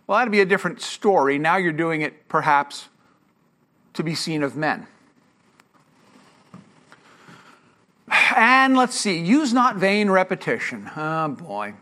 well, 0.06 0.18
that'd 0.18 0.32
be 0.32 0.40
a 0.40 0.47
different 0.47 0.80
story. 0.80 1.38
Now 1.38 1.56
you're 1.56 1.73
doing 1.73 2.02
it 2.02 2.28
perhaps 2.28 2.88
to 3.94 4.02
be 4.02 4.16
seen 4.16 4.42
of 4.42 4.56
men. 4.56 4.88
And 8.36 8.76
let's 8.76 8.96
see, 8.96 9.18
use 9.18 9.52
not 9.52 9.76
vain 9.76 10.10
repetition. 10.10 10.90
Oh 10.96 11.28
boy. 11.28 11.74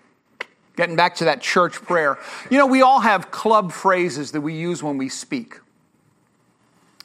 Getting 0.76 0.97
back 0.97 1.16
to 1.16 1.25
that 1.26 1.42
church 1.42 1.75
prayer. 1.75 2.18
You 2.50 2.59
know, 2.59 2.66
we 2.66 2.82
all 2.82 3.00
have 3.00 3.30
club 3.30 3.73
phrases 3.73 4.32
that 4.32 4.40
we 4.40 4.54
use 4.54 4.82
when 4.82 4.97
we 4.99 5.09
speak. 5.09 5.61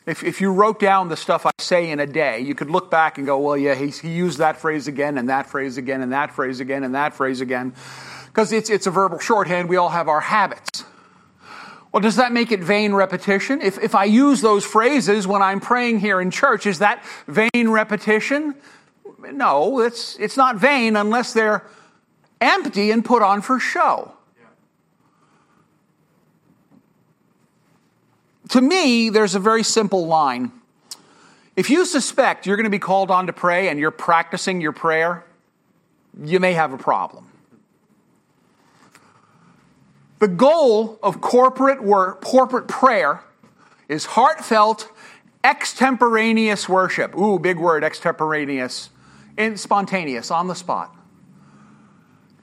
If, 0.06 0.24
if 0.24 0.40
you 0.40 0.52
wrote 0.52 0.80
down 0.80 1.10
the 1.10 1.18
stuff 1.18 1.46
I 1.48 1.52
say 1.58 1.90
in 1.90 2.00
a 2.00 2.06
day, 2.06 2.40
you 2.40 2.54
could 2.54 2.70
look 2.70 2.92
back 2.92 3.18
and 3.18 3.26
go, 3.26 3.40
well, 3.40 3.58
yeah, 3.58 3.74
he, 3.74 3.90
he 3.90 4.10
used 4.10 4.38
that 4.38 4.58
phrase 4.58 4.88
again, 4.88 5.18
and 5.18 5.30
that 5.30 5.48
phrase 5.48 5.78
again, 5.78 6.02
and 6.02 6.14
that 6.14 6.32
phrase 6.32 6.60
again, 6.60 6.84
and 6.84 6.94
that 6.94 7.16
phrase 7.16 7.42
again. 7.42 7.74
Because 8.28 8.52
it's, 8.52 8.70
it's 8.70 8.86
a 8.86 8.92
verbal 8.92 9.18
shorthand, 9.18 9.68
we 9.68 9.78
all 9.78 9.90
have 9.90 10.08
our 10.08 10.22
habits. 10.22 10.84
Well, 11.92 12.02
does 12.02 12.18
that 12.18 12.32
make 12.32 12.52
it 12.52 12.60
vain 12.60 12.94
repetition? 12.94 13.62
If, 13.62 13.80
if 13.80 13.96
I 13.96 14.04
use 14.04 14.42
those 14.42 14.64
phrases 14.64 15.26
when 15.26 15.42
I'm 15.42 15.60
praying 15.60 16.02
here 16.02 16.22
in 16.22 16.30
church, 16.30 16.68
is 16.68 16.80
that 16.80 17.04
vain 17.28 17.70
repetition? 17.70 18.54
No, 19.34 19.80
it's, 19.80 20.18
it's 20.20 20.38
not 20.38 20.58
vain 20.58 20.96
unless 20.96 21.34
they're 21.34 21.66
empty 22.42 22.92
and 22.92 23.04
put 23.04 23.22
on 23.22 23.42
for 23.42 23.60
show. 23.60 24.12
To 28.50 28.62
me, 28.62 29.10
there's 29.10 29.36
a 29.36 29.40
very 29.40 29.64
simple 29.64 30.06
line. 30.06 30.52
If 31.56 31.70
you 31.70 31.86
suspect 31.86 32.46
you're 32.46 32.58
going 32.58 32.66
to 32.66 32.70
be 32.70 32.80
called 32.80 33.10
on 33.10 33.28
to 33.28 33.34
pray 33.34 33.70
and 33.70 33.80
you're 33.80 33.92
practicing 33.92 34.62
your 34.62 34.72
prayer, 34.72 35.26
you 36.24 36.40
may 36.40 36.54
have 36.54 36.74
a 36.74 36.78
problem. 36.78 37.32
The 40.20 40.28
goal 40.28 41.00
of 41.04 41.22
corporate 41.22 41.84
work, 41.84 42.22
corporate 42.22 42.68
prayer 42.68 43.22
is 43.88 44.06
heartfelt, 44.06 44.90
extemporaneous 45.44 46.70
worship. 46.70 47.16
Ooh, 47.16 47.40
big 47.40 47.60
word, 47.60 47.84
extemporaneous 47.84 48.90
and 49.38 49.60
spontaneous, 49.60 50.32
on 50.32 50.48
the 50.48 50.56
spot. 50.56 50.96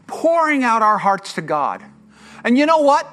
Pouring 0.07 0.63
out 0.63 0.83
our 0.83 0.99
hearts 0.99 1.33
to 1.35 1.43
God. 1.43 1.83
And 2.45 2.59
you 2.59 2.67
know 2.67 2.79
what? 2.79 3.07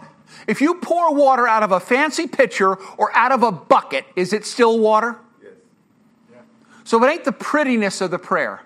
If 0.48 0.62
you 0.62 0.76
pour 0.76 1.14
water 1.14 1.48
out 1.48 1.64
of 1.64 1.72
a 1.72 1.80
fancy 1.80 2.28
pitcher 2.28 2.78
or 2.98 3.16
out 3.16 3.32
of 3.32 3.44
a 3.44 3.52
bucket, 3.52 4.06
is 4.16 4.34
it 4.34 4.46
still 4.46 4.80
water? 4.80 5.18
Yes. 5.42 5.52
Yeah. 6.32 6.42
So 6.84 7.04
it 7.04 7.10
ain't 7.10 7.26
the 7.26 7.32
prettiness 7.32 8.02
of 8.02 8.12
the 8.12 8.20
prayer. 8.20 8.62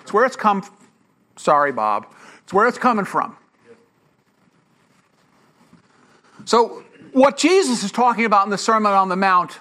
It's 0.00 0.12
where 0.12 0.24
it's 0.24 0.36
come 0.36 0.62
from. 0.62 0.74
Sorry, 1.36 1.72
Bob. 1.72 2.06
It's 2.44 2.52
where 2.52 2.66
it's 2.66 2.78
coming 2.78 3.04
from. 3.04 3.36
So 6.44 6.82
what 7.12 7.36
Jesus 7.36 7.84
is 7.84 7.92
talking 7.92 8.24
about 8.24 8.46
in 8.46 8.50
the 8.50 8.58
Sermon 8.58 8.92
on 8.92 9.08
the 9.08 9.16
Mount, 9.16 9.58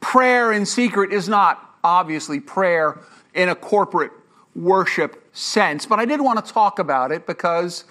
prayer 0.00 0.52
in 0.52 0.64
secret 0.64 1.12
is 1.12 1.28
not 1.28 1.76
obviously 1.82 2.40
prayer 2.40 3.00
in 3.34 3.48
a 3.48 3.54
corporate 3.54 4.12
worship 4.60 5.24
sense, 5.32 5.86
but 5.86 5.98
I 5.98 6.04
did 6.04 6.20
want 6.20 6.44
to 6.44 6.52
talk 6.52 6.78
about 6.78 7.12
it 7.12 7.26
because 7.26 7.84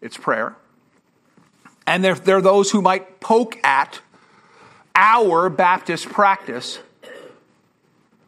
it's 0.00 0.16
prayer. 0.16 0.56
And 1.86 2.02
there, 2.02 2.14
there 2.14 2.36
are 2.38 2.42
those 2.42 2.70
who 2.70 2.80
might 2.80 3.20
poke 3.20 3.58
at 3.64 4.00
our 4.94 5.50
Baptist 5.50 6.06
practice 6.06 6.78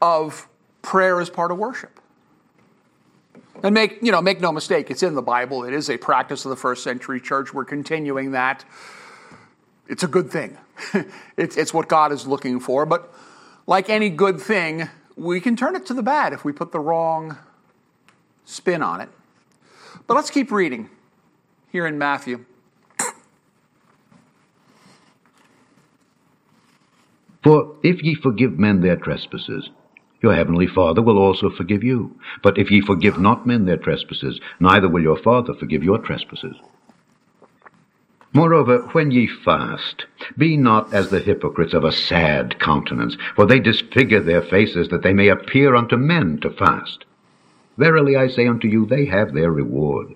of 0.03 0.49
prayer 0.83 1.21
as 1.21 1.31
part 1.31 1.51
of 1.51 1.59
worship. 1.59 2.01
And 3.63 3.73
make, 3.75 4.03
you 4.03 4.13
know, 4.13 4.21
make 4.21 4.41
no 4.41 4.53
mistake, 4.53 4.91
it's 4.91 5.03
in 5.03 5.15
the 5.15 5.23
Bible. 5.23 5.65
It 5.65 5.73
is 5.73 5.89
a 5.89 5.97
practice 5.97 6.45
of 6.45 6.51
the 6.51 6.57
first 6.57 6.85
century 6.85 7.21
church. 7.21 7.55
We're 7.55 7.65
continuing 7.65 8.33
that. 8.33 8.65
It's 9.89 10.03
a 10.03 10.09
good 10.09 10.31
thing. 10.31 10.59
it's, 11.37 11.57
it's 11.57 11.73
what 11.73 11.89
God 11.89 12.13
is 12.13 12.27
looking 12.27 12.61
for. 12.61 12.85
But 12.85 13.13
like 13.67 13.89
any 13.89 14.11
good 14.11 14.41
thing, 14.41 14.89
we 15.17 15.41
can 15.41 15.57
turn 15.57 15.75
it 15.75 15.87
to 15.87 15.95
the 15.95 16.03
bad 16.03 16.33
if 16.33 16.45
we 16.45 16.53
put 16.53 16.73
the 16.73 16.81
wrong 16.81 17.39
spin 18.45 18.83
on 18.83 19.01
it. 19.01 19.09
But 20.07 20.15
let's 20.15 20.31
keep 20.31 20.53
reading 20.53 20.91
here 21.73 21.87
in 21.87 21.99
Matthew. 21.99 22.45
For 27.43 27.77
if 27.83 28.03
ye 28.03 28.17
forgive 28.17 28.59
men 28.59 28.81
their 28.81 28.97
trespasses, 28.97 29.71
your 30.21 30.35
heavenly 30.35 30.67
Father 30.67 31.01
will 31.01 31.19
also 31.19 31.49
forgive 31.49 31.85
you. 31.85 32.19
But 32.43 32.59
if 32.59 32.71
ye 32.71 32.81
forgive 32.81 33.21
not 33.21 33.47
men 33.47 33.67
their 33.67 33.77
trespasses, 33.77 34.41
neither 34.59 34.89
will 34.89 35.03
your 35.03 35.17
Father 35.17 35.55
forgive 35.55 35.85
your 35.85 35.99
trespasses. 35.99 36.57
Moreover, 38.37 38.81
when 38.93 39.13
ye 39.13 39.27
fast, 39.27 40.05
be 40.37 40.59
not 40.59 40.93
as 40.93 41.09
the 41.09 41.21
hypocrites 41.21 41.73
of 41.73 41.85
a 41.85 41.91
sad 41.91 42.59
countenance, 42.59 43.17
for 43.35 43.47
they 43.47 43.59
disfigure 43.59 44.21
their 44.21 44.43
faces, 44.43 44.91
that 44.91 45.03
they 45.03 45.15
may 45.15 45.29
appear 45.29 45.75
unto 45.75 45.97
men 45.97 46.37
to 46.41 46.51
fast. 46.51 47.07
Verily 47.79 48.15
I 48.15 48.27
say 48.27 48.47
unto 48.47 48.69
you, 48.69 48.85
they 48.85 49.07
have 49.07 49.33
their 49.33 49.51
reward. 49.51 50.09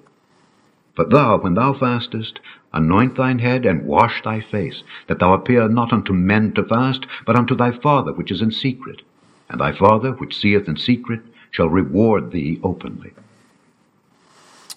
But 0.94 1.08
thou, 1.08 1.38
when 1.38 1.54
thou 1.54 1.72
fastest, 1.72 2.40
anoint 2.74 3.16
thine 3.16 3.38
head, 3.38 3.64
and 3.64 3.86
wash 3.86 4.22
thy 4.22 4.40
face, 4.40 4.82
that 5.06 5.18
thou 5.18 5.32
appear 5.32 5.66
not 5.66 5.90
unto 5.90 6.12
men 6.12 6.52
to 6.52 6.62
fast, 6.62 7.06
but 7.24 7.36
unto 7.36 7.54
thy 7.54 7.70
Father 7.70 8.12
which 8.12 8.30
is 8.30 8.42
in 8.42 8.50
secret. 8.50 9.00
And 9.48 9.58
thy 9.58 9.72
Father 9.72 10.12
which 10.12 10.38
seeth 10.38 10.68
in 10.68 10.76
secret 10.76 11.22
shall 11.50 11.70
reward 11.70 12.32
thee 12.32 12.60
openly. 12.62 13.14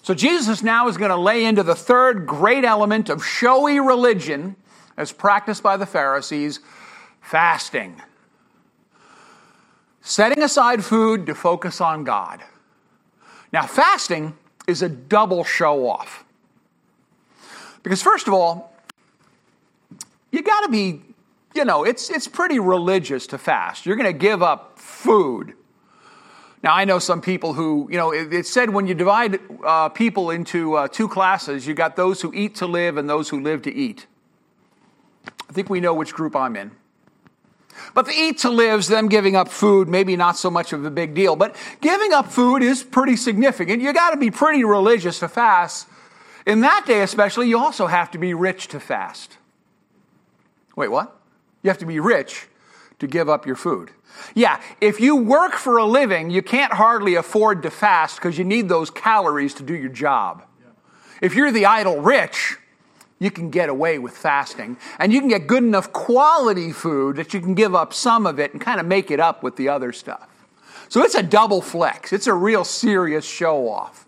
So 0.04 0.12
Jesus 0.12 0.62
now 0.62 0.86
is 0.88 0.98
going 0.98 1.10
to 1.10 1.16
lay 1.16 1.46
into 1.46 1.62
the 1.62 1.74
third 1.74 2.26
great 2.26 2.62
element 2.62 3.08
of 3.08 3.24
showy 3.24 3.80
religion 3.80 4.54
as 4.98 5.12
practiced 5.12 5.62
by 5.62 5.78
the 5.78 5.86
Pharisees 5.86 6.60
fasting. 7.22 8.02
Setting 10.02 10.42
aside 10.42 10.84
food 10.84 11.24
to 11.24 11.34
focus 11.34 11.80
on 11.80 12.04
God. 12.04 12.42
Now, 13.50 13.66
fasting 13.66 14.36
is 14.66 14.82
a 14.82 14.90
double 14.90 15.42
show 15.42 15.88
off. 15.88 16.26
Because, 17.82 18.02
first 18.02 18.28
of 18.28 18.34
all, 18.34 18.74
you 20.30 20.42
got 20.42 20.66
to 20.66 20.68
be, 20.68 21.00
you 21.54 21.64
know, 21.64 21.84
it's, 21.84 22.10
it's 22.10 22.28
pretty 22.28 22.58
religious 22.58 23.26
to 23.28 23.38
fast. 23.38 23.86
You're 23.86 23.96
going 23.96 24.12
to 24.12 24.18
give 24.18 24.42
up 24.42 24.78
food. 24.78 25.54
Now, 26.64 26.74
I 26.74 26.86
know 26.86 26.98
some 26.98 27.20
people 27.20 27.52
who, 27.52 27.88
you 27.90 27.98
know, 27.98 28.10
it, 28.10 28.32
it 28.32 28.46
said 28.46 28.70
when 28.70 28.86
you 28.86 28.94
divide 28.94 29.38
uh, 29.62 29.90
people 29.90 30.30
into 30.30 30.76
uh, 30.76 30.88
two 30.88 31.08
classes, 31.08 31.66
you 31.66 31.74
got 31.74 31.94
those 31.94 32.22
who 32.22 32.32
eat 32.32 32.54
to 32.54 32.66
live 32.66 32.96
and 32.96 33.06
those 33.06 33.28
who 33.28 33.38
live 33.38 33.60
to 33.62 33.74
eat. 33.74 34.06
I 35.46 35.52
think 35.52 35.68
we 35.68 35.78
know 35.78 35.92
which 35.92 36.14
group 36.14 36.34
I'm 36.34 36.56
in. 36.56 36.70
But 37.92 38.06
the 38.06 38.12
eat 38.12 38.38
to 38.38 38.50
lives, 38.50 38.88
them 38.88 39.10
giving 39.10 39.36
up 39.36 39.50
food, 39.50 39.88
maybe 39.88 40.16
not 40.16 40.38
so 40.38 40.50
much 40.50 40.72
of 40.72 40.86
a 40.86 40.90
big 40.90 41.12
deal. 41.12 41.36
But 41.36 41.54
giving 41.82 42.14
up 42.14 42.32
food 42.32 42.62
is 42.62 42.82
pretty 42.82 43.16
significant. 43.16 43.82
You 43.82 43.92
got 43.92 44.12
to 44.12 44.16
be 44.16 44.30
pretty 44.30 44.64
religious 44.64 45.18
to 45.18 45.28
fast. 45.28 45.86
In 46.46 46.62
that 46.62 46.84
day, 46.86 47.02
especially, 47.02 47.46
you 47.46 47.58
also 47.58 47.88
have 47.88 48.10
to 48.12 48.18
be 48.18 48.32
rich 48.32 48.68
to 48.68 48.80
fast. 48.80 49.36
Wait, 50.76 50.88
what? 50.88 51.14
You 51.62 51.68
have 51.68 51.78
to 51.78 51.86
be 51.86 52.00
rich 52.00 52.48
to 52.98 53.06
give 53.06 53.28
up 53.28 53.46
your 53.46 53.56
food. 53.56 53.90
Yeah, 54.34 54.60
if 54.80 55.00
you 55.00 55.16
work 55.16 55.54
for 55.54 55.76
a 55.76 55.84
living, 55.84 56.30
you 56.30 56.42
can't 56.42 56.72
hardly 56.72 57.16
afford 57.16 57.62
to 57.62 57.70
fast 57.70 58.16
because 58.16 58.38
you 58.38 58.44
need 58.44 58.68
those 58.68 58.90
calories 58.90 59.54
to 59.54 59.62
do 59.62 59.74
your 59.74 59.90
job. 59.90 60.44
If 61.20 61.34
you're 61.34 61.52
the 61.52 61.66
idle 61.66 62.00
rich, 62.00 62.56
you 63.18 63.30
can 63.30 63.50
get 63.50 63.68
away 63.68 63.98
with 63.98 64.16
fasting. 64.16 64.76
And 64.98 65.12
you 65.12 65.20
can 65.20 65.28
get 65.28 65.46
good 65.46 65.62
enough 65.62 65.92
quality 65.92 66.72
food 66.72 67.16
that 67.16 67.32
you 67.32 67.40
can 67.40 67.54
give 67.54 67.74
up 67.74 67.92
some 67.94 68.26
of 68.26 68.38
it 68.38 68.52
and 68.52 68.60
kind 68.60 68.80
of 68.80 68.86
make 68.86 69.10
it 69.10 69.20
up 69.20 69.42
with 69.42 69.56
the 69.56 69.68
other 69.68 69.92
stuff. 69.92 70.28
So 70.88 71.02
it's 71.02 71.14
a 71.14 71.22
double 71.22 71.62
flex. 71.62 72.12
It's 72.12 72.26
a 72.26 72.34
real 72.34 72.64
serious 72.64 73.24
show 73.24 73.68
off. 73.68 74.06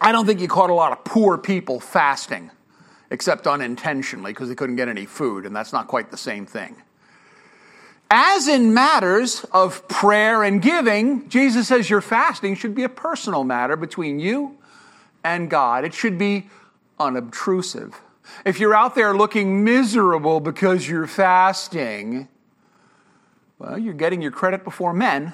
I 0.00 0.12
don't 0.12 0.26
think 0.26 0.40
you 0.40 0.48
caught 0.48 0.70
a 0.70 0.74
lot 0.74 0.92
of 0.92 1.04
poor 1.04 1.36
people 1.36 1.80
fasting, 1.80 2.50
except 3.10 3.46
unintentionally 3.46 4.32
because 4.32 4.48
they 4.48 4.54
couldn't 4.54 4.76
get 4.76 4.88
any 4.88 5.04
food, 5.04 5.46
and 5.46 5.54
that's 5.54 5.72
not 5.72 5.88
quite 5.88 6.10
the 6.10 6.16
same 6.16 6.46
thing. 6.46 6.76
As 8.10 8.48
in 8.48 8.74
matters 8.74 9.44
of 9.52 9.86
prayer 9.86 10.42
and 10.42 10.60
giving, 10.60 11.28
Jesus 11.28 11.68
says 11.68 11.88
your 11.88 12.00
fasting 12.00 12.56
should 12.56 12.74
be 12.74 12.82
a 12.82 12.88
personal 12.88 13.44
matter 13.44 13.76
between 13.76 14.18
you 14.18 14.58
and 15.22 15.48
God. 15.48 15.84
It 15.84 15.94
should 15.94 16.18
be 16.18 16.48
unobtrusive. 16.98 18.00
If 18.44 18.58
you're 18.58 18.74
out 18.74 18.96
there 18.96 19.16
looking 19.16 19.62
miserable 19.62 20.40
because 20.40 20.88
you're 20.88 21.06
fasting, 21.06 22.28
well, 23.60 23.78
you're 23.78 23.94
getting 23.94 24.20
your 24.20 24.32
credit 24.32 24.64
before 24.64 24.92
men, 24.92 25.32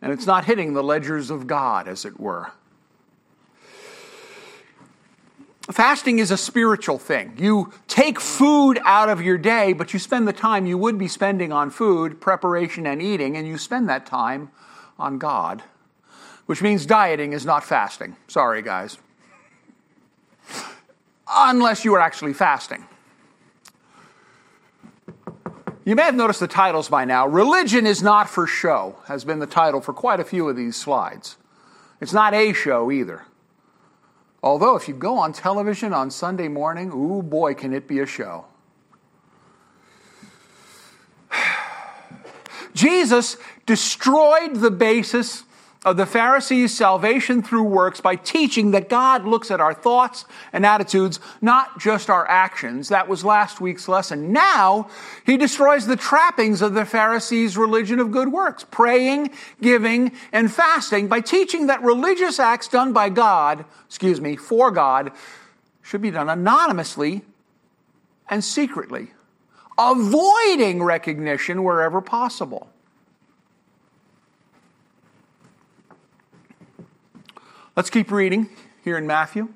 and 0.00 0.12
it's 0.12 0.26
not 0.26 0.44
hitting 0.44 0.74
the 0.74 0.82
ledgers 0.82 1.30
of 1.30 1.48
God, 1.48 1.88
as 1.88 2.04
it 2.04 2.20
were. 2.20 2.52
Fasting 5.72 6.18
is 6.18 6.30
a 6.30 6.36
spiritual 6.36 6.98
thing. 6.98 7.34
You 7.38 7.72
take 7.86 8.20
food 8.20 8.80
out 8.84 9.08
of 9.08 9.22
your 9.22 9.38
day, 9.38 9.72
but 9.72 9.92
you 9.92 9.98
spend 9.98 10.26
the 10.26 10.32
time 10.32 10.66
you 10.66 10.76
would 10.78 10.98
be 10.98 11.08
spending 11.08 11.52
on 11.52 11.70
food, 11.70 12.20
preparation, 12.20 12.86
and 12.86 13.00
eating, 13.00 13.36
and 13.36 13.46
you 13.46 13.56
spend 13.56 13.88
that 13.88 14.06
time 14.06 14.50
on 14.98 15.18
God, 15.18 15.62
which 16.46 16.60
means 16.60 16.86
dieting 16.86 17.32
is 17.32 17.46
not 17.46 17.64
fasting. 17.64 18.16
Sorry, 18.26 18.62
guys 18.62 18.98
unless 21.30 21.84
you 21.84 21.94
are 21.94 22.00
actually 22.00 22.32
fasting. 22.32 22.84
You 25.84 25.96
may 25.96 26.02
have 26.02 26.14
noticed 26.14 26.40
the 26.40 26.48
titles 26.48 26.88
by 26.88 27.04
now. 27.04 27.26
Religion 27.26 27.86
is 27.86 28.02
not 28.02 28.28
for 28.28 28.46
show, 28.46 28.96
has 29.06 29.24
been 29.24 29.38
the 29.38 29.46
title 29.46 29.80
for 29.80 29.92
quite 29.92 30.20
a 30.20 30.24
few 30.24 30.48
of 30.48 30.56
these 30.56 30.76
slides. 30.76 31.36
It's 32.00 32.12
not 32.12 32.34
a 32.34 32.52
show 32.52 32.90
either. 32.90 33.24
Although, 34.42 34.76
if 34.76 34.88
you 34.88 34.94
go 34.94 35.18
on 35.18 35.32
television 35.32 35.92
on 35.92 36.10
Sunday 36.10 36.48
morning, 36.48 36.90
ooh 36.92 37.22
boy, 37.22 37.54
can 37.54 37.72
it 37.74 37.86
be 37.86 38.00
a 38.00 38.06
show. 38.06 38.46
Jesus 42.74 43.36
destroyed 43.66 44.56
the 44.56 44.70
basis 44.70 45.44
of 45.82 45.96
the 45.96 46.04
Pharisees' 46.04 46.76
salvation 46.76 47.42
through 47.42 47.62
works 47.62 48.02
by 48.02 48.14
teaching 48.14 48.72
that 48.72 48.90
God 48.90 49.24
looks 49.24 49.50
at 49.50 49.60
our 49.60 49.72
thoughts 49.72 50.26
and 50.52 50.66
attitudes, 50.66 51.20
not 51.40 51.80
just 51.80 52.10
our 52.10 52.28
actions. 52.28 52.90
That 52.90 53.08
was 53.08 53.24
last 53.24 53.62
week's 53.62 53.88
lesson. 53.88 54.30
Now, 54.30 54.90
he 55.24 55.38
destroys 55.38 55.86
the 55.86 55.96
trappings 55.96 56.60
of 56.60 56.74
the 56.74 56.84
Pharisees' 56.84 57.56
religion 57.56 57.98
of 57.98 58.12
good 58.12 58.30
works, 58.30 58.64
praying, 58.70 59.30
giving, 59.62 60.12
and 60.32 60.52
fasting 60.52 61.08
by 61.08 61.20
teaching 61.20 61.68
that 61.68 61.82
religious 61.82 62.38
acts 62.38 62.68
done 62.68 62.92
by 62.92 63.08
God, 63.08 63.64
excuse 63.86 64.20
me, 64.20 64.36
for 64.36 64.70
God, 64.70 65.12
should 65.82 66.02
be 66.02 66.10
done 66.10 66.28
anonymously 66.28 67.22
and 68.28 68.44
secretly, 68.44 69.12
avoiding 69.78 70.82
recognition 70.82 71.64
wherever 71.64 72.02
possible. 72.02 72.68
Let's 77.80 77.88
keep 77.88 78.10
reading 78.10 78.50
here 78.84 78.98
in 78.98 79.06
Matthew. 79.06 79.48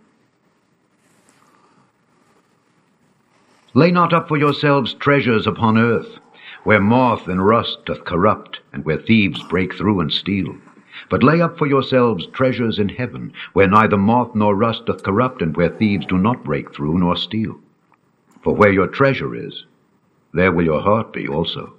Lay 3.75 3.91
not 3.91 4.15
up 4.15 4.29
for 4.29 4.39
yourselves 4.39 4.95
treasures 4.95 5.47
upon 5.47 5.77
earth, 5.77 6.21
where 6.63 6.81
moth 6.81 7.29
and 7.29 7.45
rust 7.45 7.85
doth 7.85 8.07
corrupt, 8.07 8.61
and 8.73 8.83
where 8.83 8.97
thieves 8.97 9.43
break 9.43 9.75
through 9.75 10.01
and 10.01 10.11
steal. 10.11 10.57
But 11.11 11.23
lay 11.23 11.43
up 11.43 11.59
for 11.59 11.67
yourselves 11.67 12.27
treasures 12.29 12.79
in 12.79 12.89
heaven, 12.89 13.35
where 13.53 13.69
neither 13.69 13.99
moth 13.99 14.35
nor 14.35 14.55
rust 14.55 14.87
doth 14.87 15.03
corrupt, 15.03 15.43
and 15.43 15.55
where 15.55 15.69
thieves 15.69 16.07
do 16.07 16.17
not 16.17 16.45
break 16.45 16.75
through 16.75 17.01
nor 17.01 17.19
steal. 17.19 17.61
For 18.43 18.55
where 18.55 18.73
your 18.73 18.87
treasure 18.87 19.37
is, 19.37 19.67
there 20.33 20.51
will 20.51 20.65
your 20.65 20.81
heart 20.81 21.13
be 21.13 21.29
also. 21.29 21.75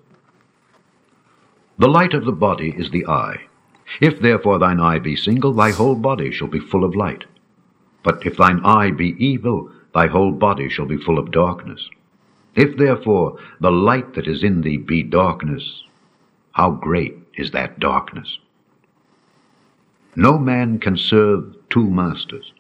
The 1.80 1.90
light 1.90 2.14
of 2.14 2.26
the 2.26 2.32
body 2.32 2.72
is 2.78 2.92
the 2.92 3.08
eye. 3.08 3.48
If 4.02 4.20
therefore 4.20 4.60
thine 4.60 4.80
eye 4.80 5.00
be 5.00 5.16
single, 5.16 5.54
thy 5.54 5.72
whole 5.72 5.96
body 5.96 6.32
shall 6.32 6.48
be 6.48 6.60
full 6.60 6.84
of 6.84 6.96
light. 6.96 7.26
But 8.04 8.26
if 8.26 8.38
thine 8.38 8.62
eye 8.64 8.92
be 8.92 9.16
evil, 9.24 9.72
thy 9.94 10.08
whole 10.08 10.32
body 10.32 10.70
shall 10.70 10.86
be 10.86 10.98
full 10.98 11.18
of 11.18 11.32
darkness. 11.32 11.90
If 12.56 12.78
therefore 12.78 13.38
the 13.60 13.72
light 13.72 14.14
that 14.14 14.28
is 14.28 14.44
in 14.44 14.62
thee 14.62 14.78
be 14.78 15.04
darkness, 15.04 15.84
how 16.52 16.72
great 16.72 17.18
is 17.36 17.52
that 17.52 17.80
darkness? 17.80 18.40
No 20.16 20.38
man 20.38 20.80
can 20.80 20.98
serve 20.98 21.56
two 21.70 21.90
masters. 21.90 22.54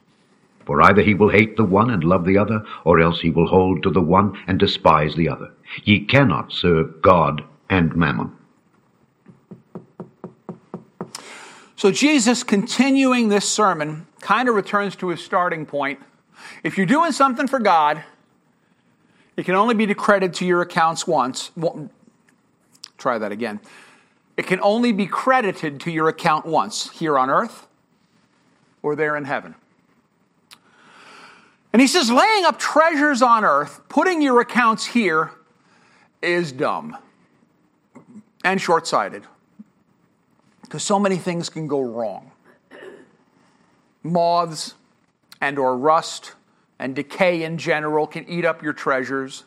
For 0.66 0.82
either 0.82 1.02
he 1.02 1.14
will 1.14 1.30
hate 1.30 1.56
the 1.56 1.64
one 1.64 1.90
and 1.90 2.04
love 2.04 2.26
the 2.26 2.38
other, 2.38 2.64
or 2.84 3.00
else 3.00 3.22
he 3.22 3.30
will 3.30 3.48
hold 3.48 3.84
to 3.84 3.92
the 3.92 4.02
one 4.02 4.38
and 4.48 4.60
despise 4.60 5.16
the 5.16 5.30
other. 5.30 5.52
Ye 5.84 6.00
cannot 6.02 6.52
serve 6.52 7.02
God 7.02 7.44
and 7.70 7.96
mammon. 7.96 8.32
So 11.76 11.92
Jesus, 11.92 12.44
continuing 12.44 13.28
this 13.30 13.48
sermon, 13.48 14.08
kind 14.22 14.48
of 14.48 14.56
returns 14.56 14.96
to 14.98 15.10
his 15.10 15.24
starting 15.24 15.66
point. 15.66 16.00
If 16.64 16.78
you're 16.78 16.86
doing 16.86 17.12
something 17.12 17.48
for 17.48 17.60
God, 17.60 18.04
it 19.36 19.44
can 19.44 19.56
only 19.56 19.76
be 19.76 19.94
credited 19.94 20.34
to 20.36 20.46
your 20.46 20.62
accounts 20.62 21.06
once. 21.06 21.52
Well, 21.58 21.90
try 22.98 23.18
that 23.18 23.32
again. 23.32 23.60
It 24.38 24.48
can 24.48 24.60
only 24.62 24.94
be 24.94 25.06
credited 25.06 25.80
to 25.82 25.92
your 25.92 26.08
account 26.08 26.46
once, 26.46 26.90
here 26.92 27.18
on 27.18 27.30
earth 27.30 27.68
or 28.82 28.96
there 28.96 29.18
in 29.18 29.26
heaven. 29.26 29.56
And 31.74 31.82
he 31.82 31.88
says, 31.88 32.10
laying 32.10 32.46
up 32.46 32.58
treasures 32.58 33.22
on 33.22 33.44
earth, 33.44 33.82
putting 33.90 34.22
your 34.22 34.40
accounts 34.40 34.86
here, 34.86 35.32
is 36.22 36.54
dumb 36.54 36.98
and 38.44 38.62
short 38.62 38.88
sighted 38.88 39.26
because 40.66 40.84
so 40.84 41.00
many 41.00 41.18
things 41.18 41.50
can 41.50 41.68
go 41.68 41.82
wrong. 41.82 42.32
Moths 44.04 44.74
and 45.42 45.58
or 45.58 45.78
rust 45.78 46.34
and 46.80 46.96
decay 46.96 47.44
in 47.44 47.58
general 47.58 48.08
can 48.08 48.28
eat 48.28 48.46
up 48.46 48.62
your 48.62 48.74
treasures. 48.74 49.44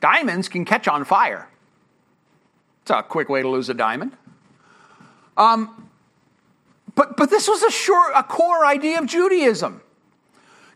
Diamonds 0.00 0.48
can 0.48 0.64
catch 0.64 0.86
on 0.86 1.04
fire. 1.04 1.48
It's 2.82 2.90
a 2.90 3.02
quick 3.02 3.28
way 3.28 3.42
to 3.42 3.48
lose 3.48 3.68
a 3.70 3.74
diamond. 3.74 4.12
Um, 5.36 5.88
but, 6.94 7.16
but 7.16 7.30
this 7.30 7.48
was 7.48 7.62
a, 7.62 7.70
short, 7.70 8.12
a 8.14 8.22
core 8.22 8.66
idea 8.66 8.98
of 8.98 9.06
Judaism 9.06 9.80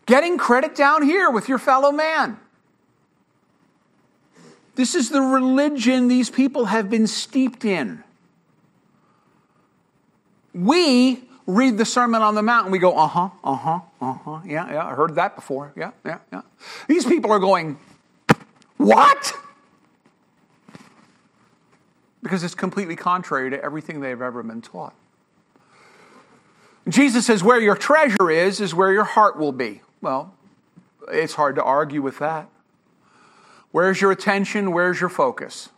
getting 0.07 0.39
credit 0.39 0.75
down 0.75 1.03
here 1.03 1.31
with 1.31 1.49
your 1.49 1.59
fellow 1.59 1.93
man. 1.93 2.41
This 4.75 4.95
is 4.95 5.11
the 5.11 5.21
religion 5.21 6.09
these 6.09 6.31
people 6.31 6.67
have 6.67 6.89
been 6.89 7.07
steeped 7.07 7.65
in 7.65 8.03
we 10.55 11.23
read 11.47 11.79
the 11.79 11.85
Sermon 11.85 12.23
on 12.23 12.35
the 12.35 12.43
Mount 12.43 12.67
and 12.67 12.73
we 12.73 12.79
go, 12.79 12.95
uh 12.95 13.07
huh, 13.07 13.31
uh 13.43 13.55
huh, 13.55 13.81
uh 14.01 14.13
huh, 14.13 14.41
yeah, 14.45 14.73
yeah, 14.73 14.87
I 14.87 14.95
heard 14.95 15.15
that 15.15 15.35
before, 15.35 15.73
yeah, 15.77 15.93
yeah, 16.05 16.19
yeah. 16.33 16.43
These 16.89 17.07
people 17.07 17.33
are 17.33 17.39
going, 17.39 17.79
what? 18.77 19.33
Because 22.23 22.45
it's 22.45 22.55
completely 22.55 22.97
contrary 22.97 23.51
to 23.51 23.63
everything 23.63 24.01
they've 24.01 24.21
ever 24.21 24.43
been 24.43 24.61
taught. 24.61 24.95
Jesus 26.89 27.27
says, 27.27 27.43
Where 27.43 27.61
your 27.61 27.77
treasure 27.77 28.31
is, 28.31 28.61
is 28.61 28.75
where 28.75 28.93
your 28.93 29.05
heart 29.05 29.39
will 29.39 29.53
be. 29.53 29.83
Well, 30.01 30.35
it's 31.11 31.35
hard 31.35 31.57
to 31.57 31.63
argue 31.63 32.03
with 32.03 32.19
that. 32.19 32.49
Where's 33.71 34.01
your 34.01 34.11
attention? 34.11 34.73
Where's 34.73 35.01
your 35.01 35.11
focus? 35.11 35.69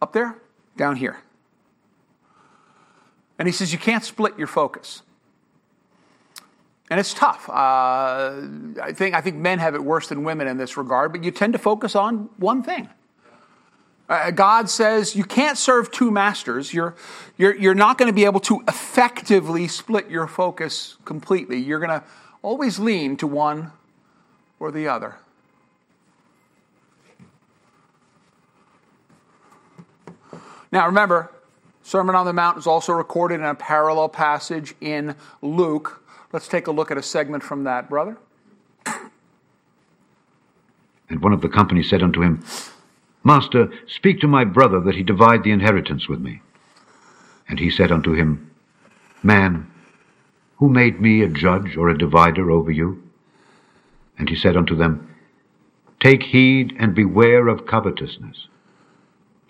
Up 0.00 0.12
there? 0.12 0.36
Down 0.76 0.96
here. 0.96 1.20
And 3.42 3.48
he 3.48 3.52
says, 3.52 3.72
You 3.72 3.78
can't 3.80 4.04
split 4.04 4.38
your 4.38 4.46
focus. 4.46 5.02
And 6.88 7.00
it's 7.00 7.12
tough. 7.12 7.48
Uh, 7.48 8.42
I, 8.80 8.92
think, 8.94 9.16
I 9.16 9.20
think 9.20 9.34
men 9.34 9.58
have 9.58 9.74
it 9.74 9.82
worse 9.82 10.06
than 10.06 10.22
women 10.22 10.46
in 10.46 10.58
this 10.58 10.76
regard, 10.76 11.10
but 11.10 11.24
you 11.24 11.32
tend 11.32 11.52
to 11.54 11.58
focus 11.58 11.96
on 11.96 12.30
one 12.36 12.62
thing. 12.62 12.88
Uh, 14.08 14.30
God 14.30 14.70
says 14.70 15.16
you 15.16 15.24
can't 15.24 15.58
serve 15.58 15.90
two 15.90 16.12
masters. 16.12 16.72
You're, 16.72 16.94
you're, 17.36 17.56
you're 17.56 17.74
not 17.74 17.98
going 17.98 18.08
to 18.08 18.14
be 18.14 18.26
able 18.26 18.38
to 18.38 18.62
effectively 18.68 19.66
split 19.66 20.08
your 20.08 20.28
focus 20.28 20.96
completely. 21.04 21.58
You're 21.58 21.80
going 21.80 22.00
to 22.00 22.04
always 22.42 22.78
lean 22.78 23.16
to 23.16 23.26
one 23.26 23.72
or 24.60 24.70
the 24.70 24.86
other. 24.86 25.16
Now, 30.70 30.86
remember, 30.86 31.32
Sermon 31.92 32.14
on 32.14 32.24
the 32.24 32.32
Mount 32.32 32.56
is 32.56 32.66
also 32.66 32.94
recorded 32.94 33.34
in 33.34 33.44
a 33.44 33.54
parallel 33.54 34.08
passage 34.08 34.74
in 34.80 35.14
Luke. 35.42 36.02
Let's 36.32 36.48
take 36.48 36.66
a 36.66 36.72
look 36.72 36.90
at 36.90 36.96
a 36.96 37.02
segment 37.02 37.42
from 37.42 37.64
that, 37.64 37.90
brother. 37.90 38.16
And 41.10 41.20
one 41.20 41.34
of 41.34 41.42
the 41.42 41.50
company 41.50 41.82
said 41.82 42.02
unto 42.02 42.22
him, 42.22 42.42
Master, 43.22 43.68
speak 43.86 44.20
to 44.20 44.26
my 44.26 44.42
brother 44.42 44.80
that 44.80 44.94
he 44.94 45.02
divide 45.02 45.44
the 45.44 45.50
inheritance 45.50 46.08
with 46.08 46.18
me. 46.18 46.40
And 47.46 47.58
he 47.58 47.68
said 47.68 47.92
unto 47.92 48.14
him, 48.14 48.50
Man, 49.22 49.70
who 50.56 50.70
made 50.70 50.98
me 50.98 51.20
a 51.20 51.28
judge 51.28 51.76
or 51.76 51.90
a 51.90 51.98
divider 51.98 52.50
over 52.50 52.70
you? 52.70 53.02
And 54.16 54.30
he 54.30 54.36
said 54.36 54.56
unto 54.56 54.74
them, 54.74 55.14
Take 56.00 56.22
heed 56.22 56.74
and 56.78 56.94
beware 56.94 57.48
of 57.48 57.66
covetousness. 57.66 58.46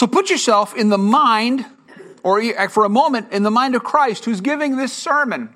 So 0.00 0.06
put 0.06 0.30
yourself 0.30 0.74
in 0.74 0.88
the 0.88 0.96
mind, 0.96 1.66
or 2.22 2.40
for 2.70 2.86
a 2.86 2.88
moment, 2.88 3.32
in 3.32 3.42
the 3.42 3.50
mind 3.50 3.74
of 3.74 3.84
Christ 3.84 4.24
who's 4.24 4.40
giving 4.40 4.78
this 4.78 4.94
sermon 4.94 5.54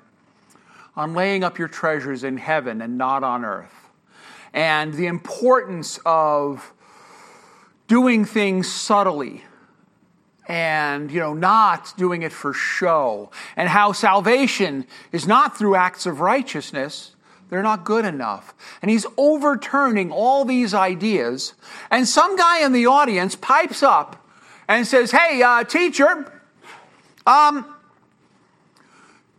on 0.95 1.15
laying 1.15 1.43
up 1.43 1.57
your 1.57 1.67
treasures 1.67 2.23
in 2.23 2.37
heaven 2.37 2.79
and 2.79 2.95
not 2.95 3.23
on 3.23 3.43
earth. 3.43 3.73
And 4.53 4.93
the 4.93 5.07
importance 5.07 5.99
of 6.05 6.71
doing 7.87 8.23
things 8.23 8.71
subtly 8.71 9.43
and 10.47 11.11
you 11.11 11.19
know 11.19 11.33
not 11.33 11.97
doing 11.97 12.21
it 12.21 12.31
for 12.31 12.53
show 12.53 13.31
and 13.55 13.67
how 13.67 13.93
salvation 13.93 14.85
is 15.11 15.25
not 15.25 15.57
through 15.57 15.73
acts 15.73 16.05
of 16.05 16.19
righteousness 16.19 17.15
they're 17.49 17.63
not 17.63 17.83
good 17.83 18.05
enough 18.05 18.53
and 18.83 18.91
he's 18.91 19.07
overturning 19.17 20.11
all 20.11 20.45
these 20.45 20.71
ideas 20.71 21.55
and 21.89 22.07
some 22.07 22.35
guy 22.35 22.63
in 22.63 22.73
the 22.73 22.85
audience 22.85 23.35
pipes 23.35 23.81
up 23.81 24.21
and 24.67 24.85
says 24.85 25.11
hey 25.11 25.41
uh, 25.41 25.63
teacher 25.63 26.31
um, 27.27 27.65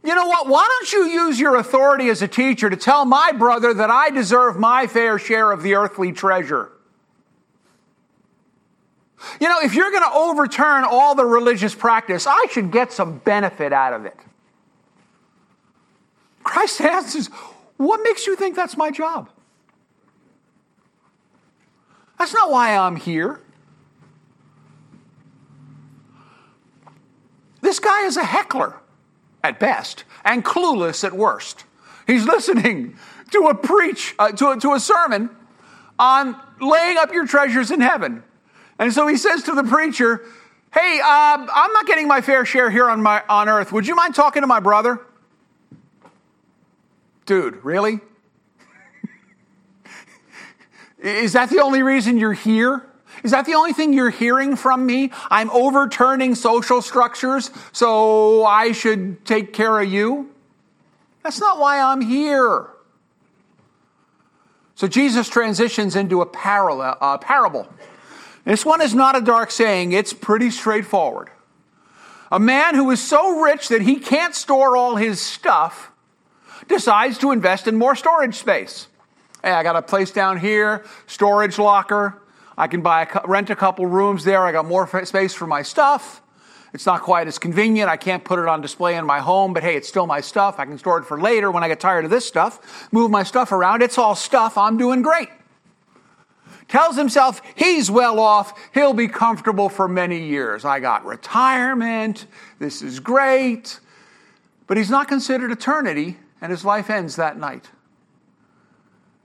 you 0.06 0.14
know 0.14 0.26
what? 0.26 0.46
Why 0.46 0.66
don't 0.68 0.92
you 0.92 1.06
use 1.06 1.40
your 1.40 1.56
authority 1.56 2.08
as 2.10 2.22
a 2.22 2.28
teacher 2.28 2.70
to 2.70 2.76
tell 2.76 3.04
my 3.04 3.32
brother 3.32 3.74
that 3.74 3.90
I 3.90 4.10
deserve 4.10 4.56
my 4.56 4.86
fair 4.86 5.18
share 5.18 5.50
of 5.50 5.64
the 5.64 5.74
earthly 5.74 6.12
treasure? 6.12 6.70
You 9.40 9.48
know, 9.48 9.58
if 9.62 9.74
you're 9.74 9.90
going 9.90 10.04
to 10.04 10.14
overturn 10.16 10.84
all 10.84 11.16
the 11.16 11.24
religious 11.24 11.74
practice, 11.74 12.26
I 12.28 12.46
should 12.50 12.70
get 12.70 12.92
some 12.92 13.18
benefit 13.18 13.72
out 13.72 13.94
of 13.94 14.04
it. 14.04 14.16
Christ 16.44 16.80
answers, 16.82 17.26
What 17.76 18.00
makes 18.04 18.28
you 18.28 18.36
think 18.36 18.54
that's 18.54 18.76
my 18.76 18.92
job? 18.92 19.28
That's 22.16 22.32
not 22.32 22.50
why 22.50 22.76
I'm 22.76 22.94
here. 22.94 23.40
This 27.66 27.80
guy 27.80 28.04
is 28.04 28.16
a 28.16 28.22
heckler 28.22 28.78
at 29.42 29.58
best 29.58 30.04
and 30.24 30.44
clueless 30.44 31.02
at 31.02 31.12
worst. 31.12 31.64
He's 32.06 32.24
listening 32.24 32.96
to 33.32 33.48
a 33.48 33.56
preach, 33.56 34.14
uh, 34.20 34.30
to, 34.30 34.50
a, 34.50 34.60
to 34.60 34.74
a 34.74 34.78
sermon 34.78 35.30
on 35.98 36.40
laying 36.60 36.96
up 36.96 37.12
your 37.12 37.26
treasures 37.26 37.72
in 37.72 37.80
heaven. 37.80 38.22
And 38.78 38.92
so 38.92 39.08
he 39.08 39.16
says 39.16 39.42
to 39.42 39.52
the 39.52 39.64
preacher, 39.64 40.22
Hey, 40.72 41.00
uh, 41.02 41.06
I'm 41.52 41.72
not 41.72 41.88
getting 41.88 42.06
my 42.06 42.20
fair 42.20 42.44
share 42.44 42.70
here 42.70 42.88
on, 42.88 43.02
my, 43.02 43.24
on 43.28 43.48
earth. 43.48 43.72
Would 43.72 43.88
you 43.88 43.96
mind 43.96 44.14
talking 44.14 44.42
to 44.42 44.46
my 44.46 44.60
brother? 44.60 45.00
Dude, 47.24 47.64
really? 47.64 47.98
Is 51.00 51.32
that 51.32 51.50
the 51.50 51.60
only 51.60 51.82
reason 51.82 52.16
you're 52.16 52.32
here? 52.32 52.86
Is 53.26 53.32
that 53.32 53.44
the 53.44 53.54
only 53.54 53.72
thing 53.72 53.92
you're 53.92 54.10
hearing 54.10 54.54
from 54.54 54.86
me? 54.86 55.10
I'm 55.32 55.50
overturning 55.50 56.36
social 56.36 56.80
structures, 56.80 57.50
so 57.72 58.46
I 58.46 58.70
should 58.70 59.26
take 59.26 59.52
care 59.52 59.80
of 59.80 59.92
you? 59.92 60.30
That's 61.24 61.40
not 61.40 61.58
why 61.58 61.80
I'm 61.80 62.00
here. 62.00 62.68
So 64.76 64.86
Jesus 64.86 65.28
transitions 65.28 65.96
into 65.96 66.22
a 66.22 66.26
uh, 66.26 67.18
parable. 67.18 67.66
This 68.44 68.64
one 68.64 68.80
is 68.80 68.94
not 68.94 69.16
a 69.16 69.20
dark 69.20 69.50
saying, 69.50 69.90
it's 69.90 70.12
pretty 70.12 70.52
straightforward. 70.52 71.28
A 72.30 72.38
man 72.38 72.76
who 72.76 72.88
is 72.92 73.02
so 73.02 73.40
rich 73.40 73.70
that 73.70 73.82
he 73.82 73.96
can't 73.96 74.36
store 74.36 74.76
all 74.76 74.94
his 74.94 75.20
stuff 75.20 75.90
decides 76.68 77.18
to 77.18 77.32
invest 77.32 77.66
in 77.66 77.74
more 77.74 77.96
storage 77.96 78.36
space. 78.36 78.86
Hey, 79.42 79.50
I 79.50 79.64
got 79.64 79.74
a 79.74 79.82
place 79.82 80.12
down 80.12 80.38
here, 80.38 80.84
storage 81.08 81.58
locker. 81.58 82.22
I 82.56 82.66
can 82.68 82.80
buy 82.80 83.02
a, 83.02 83.26
rent 83.26 83.50
a 83.50 83.56
couple 83.56 83.86
rooms 83.86 84.24
there. 84.24 84.44
I 84.44 84.52
got 84.52 84.66
more 84.66 84.86
space 85.04 85.34
for 85.34 85.46
my 85.46 85.62
stuff. 85.62 86.22
It's 86.72 86.86
not 86.86 87.02
quite 87.02 87.26
as 87.26 87.38
convenient. 87.38 87.88
I 87.88 87.96
can't 87.96 88.24
put 88.24 88.38
it 88.38 88.46
on 88.46 88.60
display 88.60 88.96
in 88.96 89.06
my 89.06 89.20
home, 89.20 89.52
but 89.54 89.62
hey, 89.62 89.76
it's 89.76 89.88
still 89.88 90.06
my 90.06 90.20
stuff. 90.20 90.58
I 90.58 90.64
can 90.64 90.78
store 90.78 90.98
it 90.98 91.04
for 91.04 91.20
later 91.20 91.50
when 91.50 91.62
I 91.62 91.68
get 91.68 91.80
tired 91.80 92.04
of 92.04 92.10
this 92.10 92.26
stuff. 92.26 92.88
Move 92.92 93.10
my 93.10 93.22
stuff 93.22 93.52
around. 93.52 93.82
It's 93.82 93.98
all 93.98 94.14
stuff. 94.14 94.58
I'm 94.58 94.76
doing 94.76 95.02
great 95.02 95.28
tells 96.68 96.96
himself 96.96 97.40
he's 97.54 97.90
well 97.90 98.18
off, 98.18 98.52
he'll 98.74 98.94
be 98.94 99.08
comfortable 99.08 99.68
for 99.68 99.88
many 99.88 100.26
years. 100.26 100.64
I 100.64 100.80
got 100.80 101.04
retirement, 101.04 102.26
this 102.58 102.82
is 102.82 103.00
great. 103.00 103.80
But 104.66 104.76
he's 104.76 104.90
not 104.90 105.06
considered 105.06 105.52
eternity, 105.52 106.18
and 106.40 106.50
his 106.50 106.64
life 106.64 106.90
ends 106.90 107.16
that 107.16 107.38
night. 107.38 107.70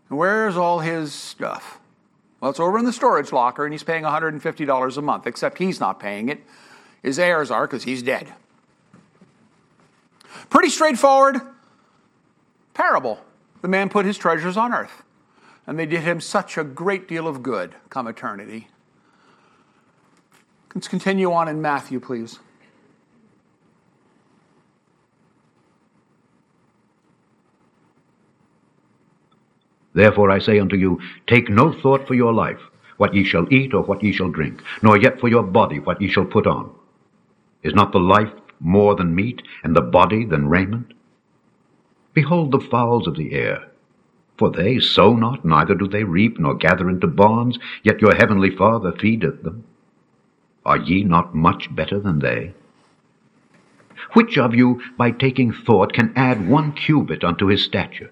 And 0.10 0.18
where's 0.18 0.56
all 0.56 0.80
his 0.80 1.14
stuff? 1.14 1.81
Well, 2.42 2.52
it's 2.52 2.60
over 2.60 2.78
in 2.78 2.86
the 2.86 2.92
storage 2.92 3.32
locker, 3.32 3.64
and 3.64 3.74
he's 3.74 3.84
paying 3.84 4.04
$150 4.04 4.98
a 4.98 5.02
month, 5.02 5.28
except 5.28 5.60
he's 5.60 5.80
not 5.80 6.00
paying 6.00 6.28
it. 6.28 6.44
His 7.02 7.18
heirs 7.18 7.50
are 7.50 7.66
because 7.66 7.84
he's 7.84 8.04
dead. 8.04 8.34
Pretty 10.50 10.70
straightforward 10.70 11.40
parable. 12.74 13.22
The 13.62 13.68
man 13.68 13.90
put 13.90 14.06
his 14.06 14.18
treasures 14.18 14.58
on 14.58 14.74
earth 14.74 15.04
and 15.68 15.78
they 15.78 15.86
did 15.86 16.02
him 16.02 16.20
such 16.20 16.58
a 16.58 16.64
great 16.64 17.08
deal 17.08 17.28
of 17.28 17.44
good 17.44 17.76
come 17.90 18.08
eternity. 18.08 18.68
Let's 20.74 20.88
continue 20.88 21.32
on 21.32 21.48
in 21.48 21.62
Matthew, 21.62 22.00
please. 22.00 22.40
Therefore 29.94 30.32
I 30.32 30.40
say 30.40 30.60
unto 30.60 30.76
you, 30.76 31.00
take 31.28 31.50
no 31.50 31.74
thought 31.74 32.08
for 32.08 32.14
your 32.14 32.34
life, 32.34 32.62
what 32.98 33.14
ye 33.14 33.24
shall 33.24 33.52
eat 33.52 33.74
or 33.74 33.84
what 33.84 34.04
ye 34.04 34.12
shall 34.12 34.30
drink, 34.30 34.62
nor 34.82 34.98
yet 34.98 35.20
for 35.20 35.28
your 35.28 35.44
body 35.44 35.80
what 35.80 36.02
ye 36.02 36.08
shall 36.08 36.26
put 36.26 36.48
on. 36.48 36.72
Is 37.64 37.74
not 37.74 37.92
the 37.92 38.00
life 38.00 38.32
more 38.60 38.96
than 38.96 39.16
meat, 39.16 39.42
and 39.64 39.76
the 39.76 39.82
body 39.82 40.24
than 40.24 40.48
raiment? 40.48 40.94
Behold 42.14 42.52
the 42.52 42.60
fowls 42.60 43.08
of 43.08 43.18
the 43.18 43.34
air. 43.34 43.68
For 44.38 44.52
they 44.52 44.80
sow 44.80 45.16
not, 45.16 45.46
neither 45.46 45.76
do 45.76 45.88
they 45.88 46.04
reap, 46.04 46.40
nor 46.40 46.56
gather 46.56 46.90
into 46.90 47.08
barns, 47.08 47.60
yet 47.84 48.02
your 48.02 48.16
heavenly 48.16 48.50
Father 48.50 48.92
feedeth 48.92 49.44
them. 49.44 49.64
Are 50.66 50.78
ye 50.78 51.04
not 51.04 51.36
much 51.36 51.74
better 51.76 52.00
than 52.00 52.20
they? 52.20 52.54
Which 54.14 54.38
of 54.38 54.56
you, 54.56 54.82
by 54.98 55.12
taking 55.12 55.52
thought, 55.52 55.94
can 55.94 56.14
add 56.16 56.48
one 56.48 56.72
cubit 56.74 57.24
unto 57.24 57.48
his 57.48 57.64
stature? 57.64 58.12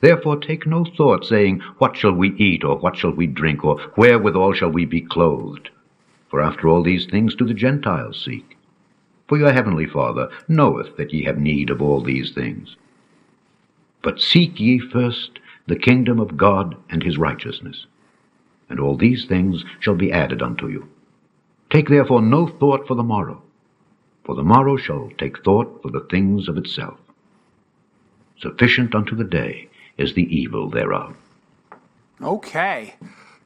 Therefore 0.00 0.36
take 0.36 0.66
no 0.66 0.84
thought, 0.84 1.24
saying, 1.24 1.60
What 1.78 1.96
shall 1.96 2.12
we 2.12 2.34
eat, 2.36 2.62
or 2.62 2.78
what 2.78 2.96
shall 2.96 3.10
we 3.10 3.26
drink, 3.26 3.64
or 3.64 3.80
wherewithal 3.96 4.52
shall 4.52 4.70
we 4.70 4.84
be 4.84 5.00
clothed? 5.00 5.70
For 6.28 6.40
after 6.40 6.68
all 6.68 6.82
these 6.82 7.06
things 7.06 7.34
do 7.34 7.44
the 7.44 7.54
Gentiles 7.54 8.22
seek. 8.22 8.56
For 9.26 9.36
your 9.36 9.52
heavenly 9.52 9.86
Father 9.86 10.30
knoweth 10.46 10.96
that 10.96 11.12
ye 11.12 11.24
have 11.24 11.38
need 11.38 11.68
of 11.70 11.82
all 11.82 12.00
these 12.00 12.32
things. 12.32 12.76
But 14.02 14.20
seek 14.20 14.60
ye 14.60 14.78
first 14.78 15.40
the 15.66 15.76
kingdom 15.76 16.20
of 16.20 16.36
God 16.36 16.76
and 16.88 17.02
his 17.02 17.18
righteousness, 17.18 17.86
and 18.70 18.78
all 18.78 18.96
these 18.96 19.26
things 19.26 19.64
shall 19.80 19.96
be 19.96 20.12
added 20.12 20.42
unto 20.42 20.68
you. 20.68 20.88
Take 21.70 21.88
therefore 21.88 22.22
no 22.22 22.46
thought 22.46 22.86
for 22.86 22.94
the 22.94 23.02
morrow, 23.02 23.42
for 24.24 24.34
the 24.34 24.44
morrow 24.44 24.76
shall 24.76 25.10
take 25.18 25.42
thought 25.44 25.82
for 25.82 25.90
the 25.90 26.06
things 26.08 26.48
of 26.48 26.56
itself. 26.56 26.98
Sufficient 28.38 28.94
unto 28.94 29.16
the 29.16 29.24
day 29.24 29.68
is 29.98 30.14
the 30.14 30.22
evil 30.34 30.70
thereof. 30.70 31.16
Okay. 32.22 32.94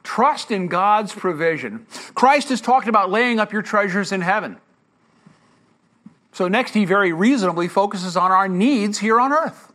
Trust 0.03 0.51
in 0.51 0.67
God's 0.67 1.13
provision. 1.13 1.85
Christ 2.13 2.49
has 2.49 2.61
talked 2.61 2.87
about 2.87 3.09
laying 3.09 3.39
up 3.39 3.51
your 3.51 3.61
treasures 3.61 4.11
in 4.11 4.21
heaven. 4.21 4.57
So, 6.31 6.47
next, 6.47 6.73
he 6.73 6.85
very 6.85 7.13
reasonably 7.13 7.67
focuses 7.67 8.17
on 8.17 8.31
our 8.31 8.47
needs 8.47 8.99
here 8.99 9.19
on 9.19 9.31
earth. 9.31 9.71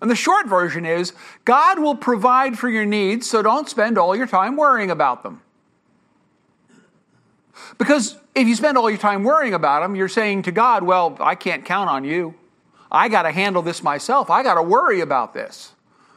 And 0.00 0.10
the 0.10 0.16
short 0.16 0.48
version 0.48 0.84
is 0.84 1.12
God 1.44 1.78
will 1.78 1.94
provide 1.94 2.58
for 2.58 2.68
your 2.68 2.84
needs, 2.84 3.28
so 3.28 3.42
don't 3.42 3.68
spend 3.68 3.98
all 3.98 4.16
your 4.16 4.26
time 4.26 4.56
worrying 4.56 4.90
about 4.90 5.22
them. 5.22 5.42
Because 7.78 8.18
if 8.34 8.48
you 8.48 8.56
spend 8.56 8.76
all 8.76 8.90
your 8.90 8.98
time 8.98 9.22
worrying 9.22 9.54
about 9.54 9.80
them, 9.82 9.94
you're 9.94 10.08
saying 10.08 10.42
to 10.42 10.52
God, 10.52 10.82
Well, 10.82 11.16
I 11.20 11.34
can't 11.34 11.64
count 11.64 11.90
on 11.90 12.04
you. 12.04 12.34
I 12.90 13.08
got 13.08 13.22
to 13.22 13.32
handle 13.32 13.62
this 13.62 13.82
myself. 13.82 14.30
I 14.30 14.42
got 14.42 14.54
to 14.54 14.62
worry 14.62 15.00
about 15.00 15.32
this. 15.32 15.72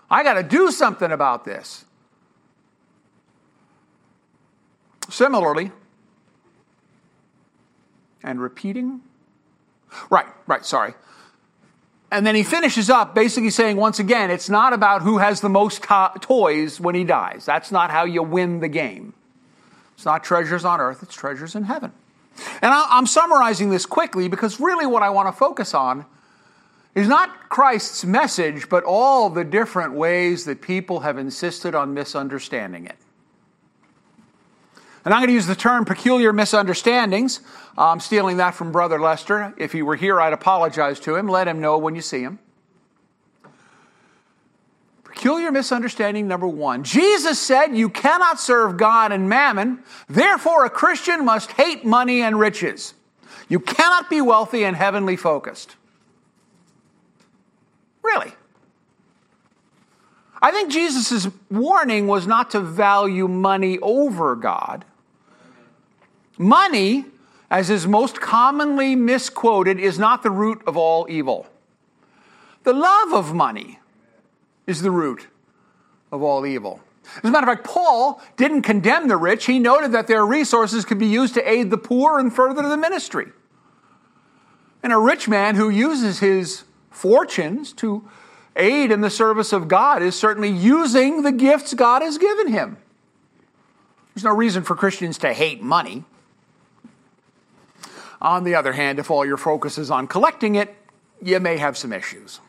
I 0.10 0.24
got 0.24 0.34
to 0.34 0.44
do 0.44 0.72
something 0.72 1.12
about 1.12 1.46
this. 1.46 1.86
Similarly, 5.10 5.72
and 8.24 8.42
repeating, 8.42 9.02
right, 10.10 10.26
right, 10.48 10.66
sorry. 10.66 10.94
And 12.10 12.26
then 12.26 12.36
he 12.36 12.44
finishes 12.44 12.90
up 12.90 13.14
basically 13.16 13.50
saying, 13.50 13.76
once 13.76 14.00
again, 14.00 14.32
it's 14.32 14.50
not 14.50 14.72
about 14.72 15.02
who 15.02 15.18
has 15.18 15.42
the 15.42 15.50
most 15.50 15.84
to- 15.84 16.14
toys 16.22 16.80
when 16.80 16.96
he 16.96 17.04
dies. 17.04 17.46
That's 17.46 17.72
not 17.72 17.90
how 17.90 18.06
you 18.06 18.24
win 18.24 18.60
the 18.60 18.68
game. 18.68 19.14
It's 19.96 20.06
not 20.06 20.24
treasures 20.24 20.64
on 20.64 20.80
earth, 20.80 21.04
it's 21.04 21.16
treasures 21.16 21.56
in 21.56 21.64
heaven. 21.64 21.92
And 22.62 22.74
I'm 22.74 23.06
summarizing 23.06 23.70
this 23.70 23.86
quickly 23.86 24.28
because 24.28 24.60
really 24.60 24.86
what 24.86 25.04
I 25.04 25.10
want 25.10 25.28
to 25.28 25.32
focus 25.32 25.74
on 25.74 26.06
is 26.96 27.08
not 27.08 27.50
Christ's 27.50 28.06
message, 28.06 28.70
but 28.70 28.84
all 28.84 29.30
the 29.30 29.44
different 29.44 29.94
ways 29.94 30.46
that 30.46 30.62
people 30.62 31.02
have 31.02 31.18
insisted 31.18 31.74
on 31.74 31.94
misunderstanding 31.94 32.86
it. 32.86 32.98
And 35.06 35.14
I'm 35.14 35.20
going 35.20 35.28
to 35.28 35.34
use 35.34 35.48
the 35.48 35.56
term 35.56 35.86
peculiar 35.86 36.32
misunderstandings. 36.32 37.42
I'm 37.78 38.00
stealing 38.00 38.38
that 38.38 38.56
from 38.56 38.72
Brother 38.72 39.00
Lester. 39.00 39.54
If 39.58 39.72
he 39.74 39.82
were 39.82 39.96
here, 39.96 40.22
I'd 40.22 40.34
apologize 40.34 41.00
to 41.02 41.16
him. 41.16 41.28
Let 41.28 41.48
him 41.48 41.60
know 41.60 41.78
when 41.78 41.96
you 41.96 42.02
see 42.02 42.22
him. 42.22 42.40
Peculiar 45.04 45.52
misunderstanding 45.52 46.28
number 46.28 46.48
one 46.48 46.84
Jesus 46.84 47.40
said 47.40 47.76
you 47.76 47.90
cannot 47.90 48.40
serve 48.40 48.78
God 48.78 49.12
and 49.12 49.30
mammon, 49.30 49.84
therefore, 50.08 50.66
a 50.66 50.70
Christian 50.70 51.26
must 51.26 51.52
hate 51.52 51.86
money 51.86 52.22
and 52.22 52.40
riches. 52.40 52.94
You 53.50 53.60
cannot 53.60 54.10
be 54.10 54.22
wealthy 54.22 54.64
and 54.64 54.76
heavenly 54.76 55.16
focused. 55.16 55.76
Really? 58.04 58.34
I 60.42 60.52
think 60.52 60.72
Jesus' 60.72 61.30
warning 61.50 62.08
was 62.08 62.28
not 62.28 62.52
to 62.52 62.60
value 62.60 63.30
money 63.30 63.80
over 63.80 64.36
God. 64.36 64.84
Money, 66.38 67.06
as 67.50 67.70
is 67.70 67.88
most 67.88 68.20
commonly 68.20 68.96
misquoted, 68.96 69.80
is 69.80 69.98
not 69.98 70.22
the 70.22 70.30
root 70.30 70.62
of 70.68 70.76
all 70.76 71.08
evil. 71.10 71.48
The 72.64 72.74
love 72.74 73.14
of 73.14 73.34
money 73.34 73.80
is 74.68 74.82
the 74.82 74.92
root 74.92 75.28
of 76.12 76.22
all 76.22 76.46
evil. 76.46 76.82
As 77.18 77.30
a 77.30 77.32
matter 77.32 77.50
of 77.50 77.58
fact, 77.58 77.68
Paul 77.68 78.22
didn't 78.38 78.64
condemn 78.64 79.08
the 79.08 79.18
rich. 79.18 79.46
He 79.46 79.60
noted 79.60 79.92
that 79.92 80.08
their 80.08 80.26
resources 80.26 80.86
could 80.86 81.00
be 81.00 81.08
used 81.08 81.34
to 81.36 81.50
aid 81.50 81.70
the 81.70 81.78
poor 81.78 82.20
and 82.20 82.34
further 82.34 82.62
the 82.68 82.78
ministry. 82.78 83.28
And 84.82 84.92
a 84.92 84.98
rich 84.98 85.28
man 85.28 85.56
who 85.56 85.70
uses 85.70 86.20
his 86.20 86.64
fortunes 86.94 87.74
to 87.74 88.08
aid 88.56 88.92
in 88.92 89.02
the 89.02 89.10
service 89.10 89.52
of 89.52 89.68
God 89.68 90.02
is 90.02 90.16
certainly 90.16 90.50
using 90.50 91.24
the 91.24 91.32
gifts 91.32 91.74
God 91.74 92.02
has 92.02 92.18
given 92.18 92.48
him. 92.48 92.78
There's 94.14 94.24
no 94.24 94.34
reason 94.36 94.64
for 94.64 94.76
Christians 94.76 95.18
to 95.20 95.34
hate 95.34 95.62
money. 95.62 96.04
On 98.22 98.44
the 98.44 98.56
other 98.56 98.74
hand, 98.74 99.00
if 99.00 99.12
all 99.12 99.26
your 99.26 99.38
focus 99.38 99.78
is 99.78 99.92
on 99.92 100.08
collecting 100.08 100.56
it, 100.56 100.74
you 101.22 101.40
may 101.40 101.58
have 101.58 101.78
some 101.78 101.92
issues. 101.92 102.40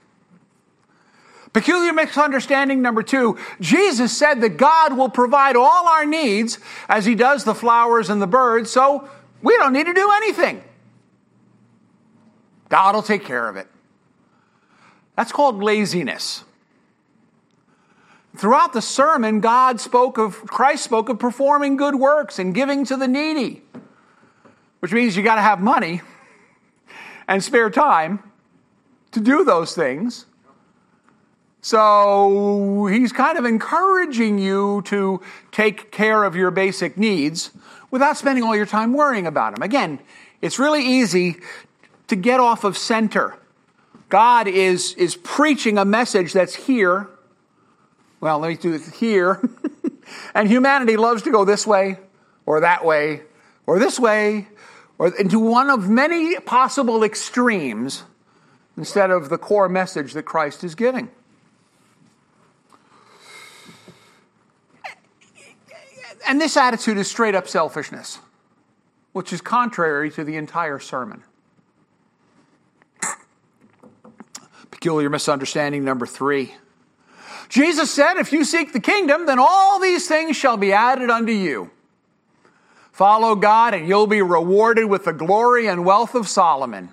Peculiar 1.52 1.92
misunderstanding 1.92 2.82
number 2.82 3.02
two 3.02 3.38
Jesus 3.60 4.16
said 4.16 4.40
that 4.40 4.56
God 4.56 4.96
will 4.96 5.08
provide 5.08 5.56
all 5.56 5.88
our 5.88 6.04
needs 6.04 6.58
as 6.88 7.06
He 7.06 7.14
does 7.14 7.44
the 7.44 7.54
flowers 7.54 8.10
and 8.10 8.20
the 8.20 8.26
birds, 8.26 8.70
so 8.70 9.08
we 9.40 9.56
don't 9.56 9.72
need 9.72 9.86
to 9.86 9.94
do 9.94 10.10
anything. 10.16 10.62
God 12.68 12.94
will 12.94 13.02
take 13.02 13.24
care 13.24 13.48
of 13.48 13.56
it. 13.56 13.68
That's 15.16 15.32
called 15.32 15.62
laziness. 15.62 16.44
Throughout 18.36 18.72
the 18.72 18.82
sermon, 18.82 19.40
God 19.40 19.80
spoke 19.80 20.18
of, 20.18 20.42
Christ 20.46 20.84
spoke 20.84 21.08
of 21.08 21.18
performing 21.18 21.76
good 21.76 21.94
works 21.94 22.38
and 22.38 22.54
giving 22.54 22.84
to 22.86 22.96
the 22.96 23.06
needy 23.06 23.62
which 24.84 24.92
means 24.92 25.16
you 25.16 25.22
got 25.22 25.36
to 25.36 25.40
have 25.40 25.62
money 25.62 26.02
and 27.26 27.42
spare 27.42 27.70
time 27.70 28.22
to 29.12 29.18
do 29.18 29.42
those 29.42 29.74
things. 29.74 30.26
So 31.62 32.84
he's 32.92 33.10
kind 33.10 33.38
of 33.38 33.46
encouraging 33.46 34.38
you 34.38 34.82
to 34.84 35.22
take 35.52 35.90
care 35.90 36.22
of 36.24 36.36
your 36.36 36.50
basic 36.50 36.98
needs 36.98 37.50
without 37.90 38.18
spending 38.18 38.44
all 38.44 38.54
your 38.54 38.66
time 38.66 38.92
worrying 38.92 39.26
about 39.26 39.54
them. 39.54 39.62
Again, 39.62 40.00
it's 40.42 40.58
really 40.58 40.84
easy 40.84 41.36
to 42.08 42.14
get 42.14 42.38
off 42.38 42.62
of 42.62 42.76
center. 42.76 43.38
God 44.14 44.46
is, 44.46 44.94
is 44.94 45.16
preaching 45.16 45.76
a 45.76 45.84
message 45.84 46.34
that's 46.34 46.54
here. 46.54 47.08
Well, 48.20 48.38
let 48.38 48.48
me 48.48 48.54
do 48.54 48.72
it 48.72 48.82
here. 48.94 49.42
and 50.36 50.48
humanity 50.48 50.96
loves 50.96 51.22
to 51.22 51.32
go 51.32 51.44
this 51.44 51.66
way 51.66 51.98
or 52.46 52.60
that 52.60 52.84
way 52.84 53.22
or 53.66 53.80
this 53.80 53.98
way 53.98 54.46
or 54.98 55.08
into 55.16 55.40
one 55.40 55.68
of 55.68 55.90
many 55.90 56.38
possible 56.38 57.02
extremes 57.02 58.04
instead 58.76 59.10
of 59.10 59.30
the 59.30 59.36
core 59.36 59.68
message 59.68 60.12
that 60.12 60.22
Christ 60.22 60.62
is 60.62 60.76
giving. 60.76 61.10
And 66.24 66.40
this 66.40 66.56
attitude 66.56 66.98
is 66.98 67.10
straight 67.10 67.34
up 67.34 67.48
selfishness, 67.48 68.20
which 69.10 69.32
is 69.32 69.40
contrary 69.40 70.08
to 70.12 70.22
the 70.22 70.36
entire 70.36 70.78
sermon. 70.78 71.24
Peculiar 74.84 75.08
misunderstanding 75.08 75.82
number 75.82 76.04
three. 76.04 76.52
Jesus 77.48 77.90
said, 77.90 78.18
If 78.18 78.34
you 78.34 78.44
seek 78.44 78.74
the 78.74 78.80
kingdom, 78.80 79.24
then 79.24 79.38
all 79.40 79.80
these 79.80 80.06
things 80.06 80.36
shall 80.36 80.58
be 80.58 80.74
added 80.74 81.08
unto 81.08 81.32
you. 81.32 81.70
Follow 82.92 83.34
God, 83.34 83.72
and 83.72 83.88
you'll 83.88 84.06
be 84.06 84.20
rewarded 84.20 84.84
with 84.84 85.06
the 85.06 85.14
glory 85.14 85.68
and 85.68 85.86
wealth 85.86 86.14
of 86.14 86.28
Solomon. 86.28 86.90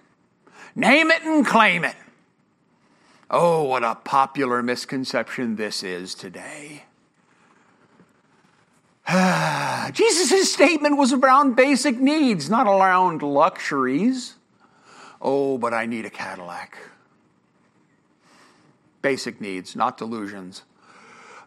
Name 0.73 1.11
it 1.11 1.23
and 1.23 1.45
claim 1.45 1.83
it. 1.83 1.97
Oh, 3.29 3.63
what 3.63 3.83
a 3.83 3.95
popular 3.95 4.63
misconception 4.63 5.57
this 5.57 5.83
is 5.83 6.15
today. 6.15 6.83
Jesus' 9.91 10.53
statement 10.53 10.95
was 10.95 11.11
around 11.11 11.57
basic 11.57 11.99
needs, 11.99 12.49
not 12.49 12.67
around 12.67 13.21
luxuries. 13.21 14.35
Oh, 15.21 15.57
but 15.57 15.73
I 15.73 15.87
need 15.87 16.05
a 16.05 16.09
Cadillac. 16.09 16.77
Basic 19.01 19.41
needs, 19.41 19.75
not 19.75 19.97
delusions. 19.97 20.63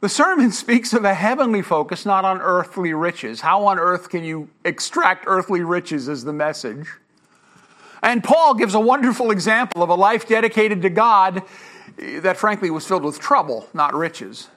The 0.01 0.09
sermon 0.09 0.51
speaks 0.65 0.93
of 0.93 1.05
a 1.05 1.15
heavenly 1.15 1.63
focus, 1.63 2.05
not 2.05 2.25
on 2.25 2.41
earthly 2.41 2.93
riches. 2.93 3.41
How 3.41 3.65
on 3.67 3.79
earth 3.79 4.09
can 4.09 4.25
you 4.25 4.49
extract 4.65 5.25
earthly 5.27 5.63
riches 5.63 6.09
as 6.09 6.25
the 6.25 6.33
message? 6.33 6.89
And 8.03 8.23
Paul 8.23 8.55
gives 8.55 8.75
a 8.75 8.81
wonderful 8.81 9.31
example 9.31 9.83
of 9.83 9.89
a 9.89 9.95
life 9.95 10.29
dedicated 10.29 10.83
to 10.83 10.91
God 10.91 11.43
that, 11.97 12.37
frankly, 12.37 12.71
was 12.71 12.87
filled 12.87 13.03
with 13.03 13.19
trouble, 13.19 13.67
not 13.73 13.95
riches. 13.95 14.49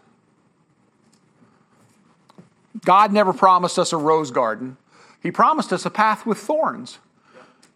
God 2.83 3.13
never 3.13 3.33
promised 3.33 3.79
us 3.79 3.93
a 3.93 3.97
rose 3.97 4.31
garden, 4.31 4.77
He 5.21 5.31
promised 5.31 5.71
us 5.71 5.85
a 5.85 5.89
path 5.89 6.25
with 6.25 6.37
thorns. 6.37 6.99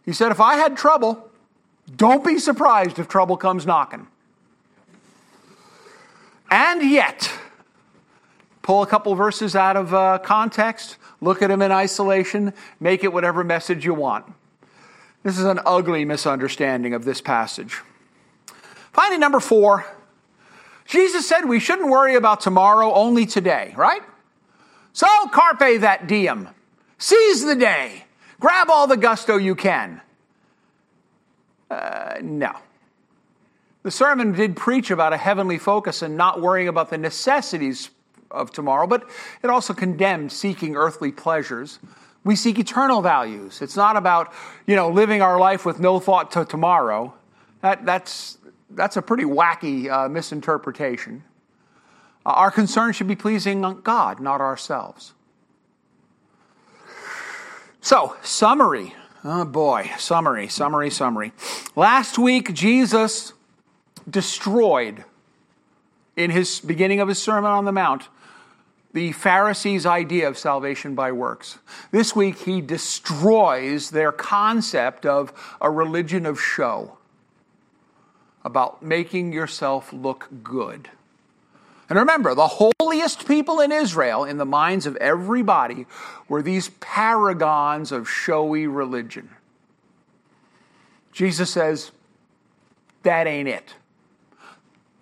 He 0.06 0.14
said, 0.14 0.32
If 0.32 0.42
I 0.42 0.56
had 0.56 0.76
trouble, 0.76 1.30
don't 1.96 2.24
be 2.24 2.38
surprised 2.38 3.00
if 3.00 3.08
trouble 3.08 3.38
comes 3.38 3.66
knocking. 3.66 4.08
And 6.52 6.84
yet, 6.84 7.32
pull 8.62 8.84
a 8.84 8.88
couple 8.88 9.16
verses 9.16 9.56
out 9.56 9.78
of 9.78 9.94
uh, 9.94 10.20
context, 10.20 10.98
look 11.22 11.42
at 11.42 11.48
them 11.48 11.62
in 11.62 11.72
isolation, 11.72 12.54
make 12.80 13.06
it 13.06 13.14
whatever 13.14 13.44
message 13.44 13.86
you 13.86 13.94
want. 13.94 14.26
This 15.24 15.40
is 15.40 15.46
an 15.46 15.62
ugly 15.66 16.04
misunderstanding 16.04 16.94
of 16.94 17.06
this 17.06 17.22
passage. 17.22 17.82
Finally, 18.92 19.20
number 19.20 19.40
four, 19.40 19.86
Jesus 20.86 21.26
said 21.26 21.46
we 21.46 21.62
shouldn't 21.62 21.90
worry 21.90 22.16
about 22.16 22.42
tomorrow, 22.42 22.94
only 22.94 23.26
today, 23.26 23.74
right? 23.78 24.02
So 24.92 25.08
carpe 25.32 25.80
that 25.80 26.08
diem. 26.08 26.50
Seize 26.98 27.46
the 27.46 27.56
day. 27.56 28.04
Grab 28.42 28.70
all 28.70 28.88
the 28.88 28.98
gusto 28.98 29.38
you 29.38 29.56
can. 29.56 30.02
Uh, 31.70 32.16
no. 32.22 32.52
The 33.84 33.92
sermon 33.92 34.34
did 34.34 34.56
preach 34.56 34.92
about 34.92 35.14
a 35.14 35.18
heavenly 35.18 35.58
focus 35.58 36.02
and 36.02 36.16
not 36.16 36.42
worrying 36.42 36.68
about 36.68 36.90
the 36.90 36.98
necessities 36.98 37.90
of 38.30 38.52
tomorrow, 38.52 38.88
but 38.88 39.10
it 39.44 39.50
also 39.50 39.74
condemned 39.74 40.32
seeking 40.32 40.76
earthly 40.76 41.12
pleasures. 41.12 41.80
We 42.24 42.36
seek 42.36 42.60
eternal 42.60 43.02
values. 43.02 43.62
It's 43.62 43.76
not 43.76 43.96
about, 43.96 44.32
you 44.68 44.76
know, 44.76 44.90
living 44.90 45.22
our 45.22 45.40
life 45.40 45.66
with 45.66 45.80
no 45.80 46.00
thought 46.00 46.32
to 46.32 46.46
tomorrow. 46.46 47.14
That, 47.62 47.86
that's, 47.86 48.38
that's 48.70 48.98
a 48.98 49.02
pretty 49.02 49.24
wacky 49.24 49.90
uh, 49.90 50.08
misinterpretation. 50.08 51.24
Uh, 52.24 52.30
our 52.30 52.52
concern 52.52 52.94
should 52.94 53.08
be 53.08 53.16
pleasing 53.16 53.62
God, 53.82 54.20
not 54.20 54.42
ourselves. 54.42 55.14
So, 57.82 58.16
summary. 58.22 58.94
Oh 59.24 59.46
boy, 59.46 59.92
summary, 59.98 60.48
summary, 60.48 60.92
summary. 60.92 61.34
Last 61.76 62.20
week, 62.20 62.54
Jesus 62.54 63.34
destroyed, 64.10 65.04
in 66.16 66.30
his 66.32 66.60
beginning 66.60 67.00
of 67.00 67.08
his 67.08 67.22
Sermon 67.22 67.52
on 67.52 67.66
the 67.66 67.72
Mount, 67.72 68.10
the 68.94 69.14
Pharisees' 69.14 69.86
idea 69.86 70.28
of 70.28 70.38
salvation 70.38 70.96
by 70.96 71.12
works. 71.12 71.58
This 71.92 72.14
week, 72.14 72.40
he 72.40 72.60
destroys 72.60 73.92
their 73.92 74.12
concept 74.12 75.06
of 75.06 75.32
a 75.62 75.72
religion 75.72 76.26
of 76.26 76.42
show, 76.42 76.98
about 78.44 78.84
making 78.84 79.32
yourself 79.32 79.94
look 79.94 80.28
good. 80.44 80.90
And 81.88 82.00
remember, 82.00 82.36
the 82.36 82.48
holiest 82.48 83.28
people 83.28 83.60
in 83.60 83.72
Israel, 83.72 84.24
in 84.24 84.38
the 84.38 84.46
minds 84.46 84.86
of 84.86 84.96
everybody, 84.98 85.86
were 86.28 86.42
these 86.42 86.70
paragons 86.80 87.92
of 87.92 88.10
showy 88.10 88.68
religion. 88.68 89.30
Jesus 91.12 91.50
says, 91.50 91.92
that 93.04 93.28
ain't 93.28 93.50
it. 93.50 93.76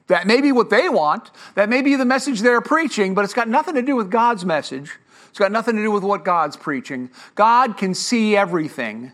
That 0.09 0.25
may 0.25 0.41
be 0.41 0.51
what 0.51 0.71
they 0.71 0.89
want, 0.89 1.29
that 1.53 1.69
may 1.69 1.83
be 1.83 1.95
the 1.95 2.03
message 2.03 2.41
they're 2.41 2.61
preaching, 2.61 3.13
but 3.13 3.23
it's 3.23 3.33
got 3.33 3.47
nothing 3.47 3.75
to 3.75 3.83
do 3.83 3.95
with 3.95 4.09
God's 4.09 4.43
message. 4.43 4.97
It's 5.29 5.37
got 5.37 5.51
nothing 5.51 5.75
to 5.75 5.83
do 5.83 5.91
with 5.91 6.03
what 6.03 6.25
God's 6.25 6.57
preaching. 6.57 7.11
God 7.35 7.77
can 7.77 7.93
see 7.93 8.35
everything. 8.35 9.11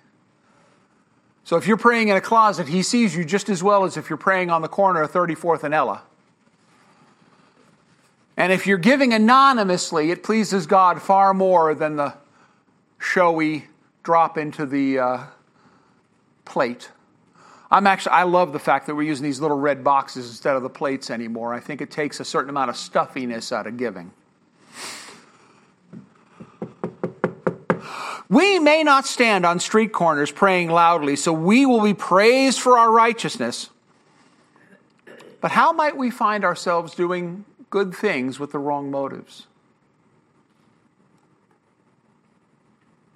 So 1.43 1.57
if 1.57 1.67
you're 1.67 1.75
praying 1.75 2.07
in 2.07 2.15
a 2.15 2.21
closet, 2.21 2.69
He 2.69 2.81
sees 2.81 3.13
you 3.13 3.25
just 3.25 3.49
as 3.49 3.61
well 3.61 3.83
as 3.83 3.97
if 3.97 4.09
you're 4.09 4.15
praying 4.15 4.49
on 4.49 4.61
the 4.61 4.69
corner 4.69 5.01
of 5.01 5.11
34th 5.11 5.65
and 5.65 5.73
Ella. 5.73 6.01
And 8.37 8.53
if 8.53 8.65
you're 8.65 8.77
giving 8.77 9.13
anonymously, 9.13 10.11
it 10.11 10.23
pleases 10.23 10.65
God 10.65 11.01
far 11.01 11.33
more 11.33 11.75
than 11.75 11.97
the 11.97 12.13
showy 12.99 13.65
drop 14.03 14.37
into 14.37 14.65
the 14.65 14.99
uh, 14.99 15.23
plate. 16.45 16.89
I'm 17.71 17.87
actually, 17.87 18.13
I 18.13 18.23
love 18.23 18.53
the 18.53 18.59
fact 18.59 18.87
that 18.87 18.95
we're 18.95 19.07
using 19.07 19.23
these 19.23 19.39
little 19.39 19.57
red 19.57 19.83
boxes 19.83 20.29
instead 20.29 20.55
of 20.55 20.63
the 20.63 20.69
plates 20.69 21.09
anymore. 21.09 21.53
I 21.53 21.59
think 21.59 21.81
it 21.81 21.91
takes 21.91 22.19
a 22.19 22.25
certain 22.25 22.49
amount 22.49 22.69
of 22.69 22.77
stuffiness 22.77 23.51
out 23.51 23.67
of 23.67 23.77
giving. 23.77 24.11
We 28.29 28.59
may 28.59 28.83
not 28.83 29.05
stand 29.05 29.45
on 29.45 29.59
street 29.59 29.93
corners 29.93 30.31
praying 30.31 30.69
loudly, 30.69 31.15
so 31.15 31.31
we 31.31 31.65
will 31.65 31.81
be 31.81 31.93
praised 31.93 32.59
for 32.59 32.77
our 32.77 32.91
righteousness. 32.91 33.69
But 35.41 35.51
how 35.51 35.73
might 35.73 35.95
we 35.95 36.09
find 36.09 36.43
ourselves 36.43 36.95
doing 36.95 37.45
good 37.75 37.93
things 37.93 38.39
with 38.39 38.53
the 38.53 38.57
wrong 38.57 38.89
motives. 38.89 39.47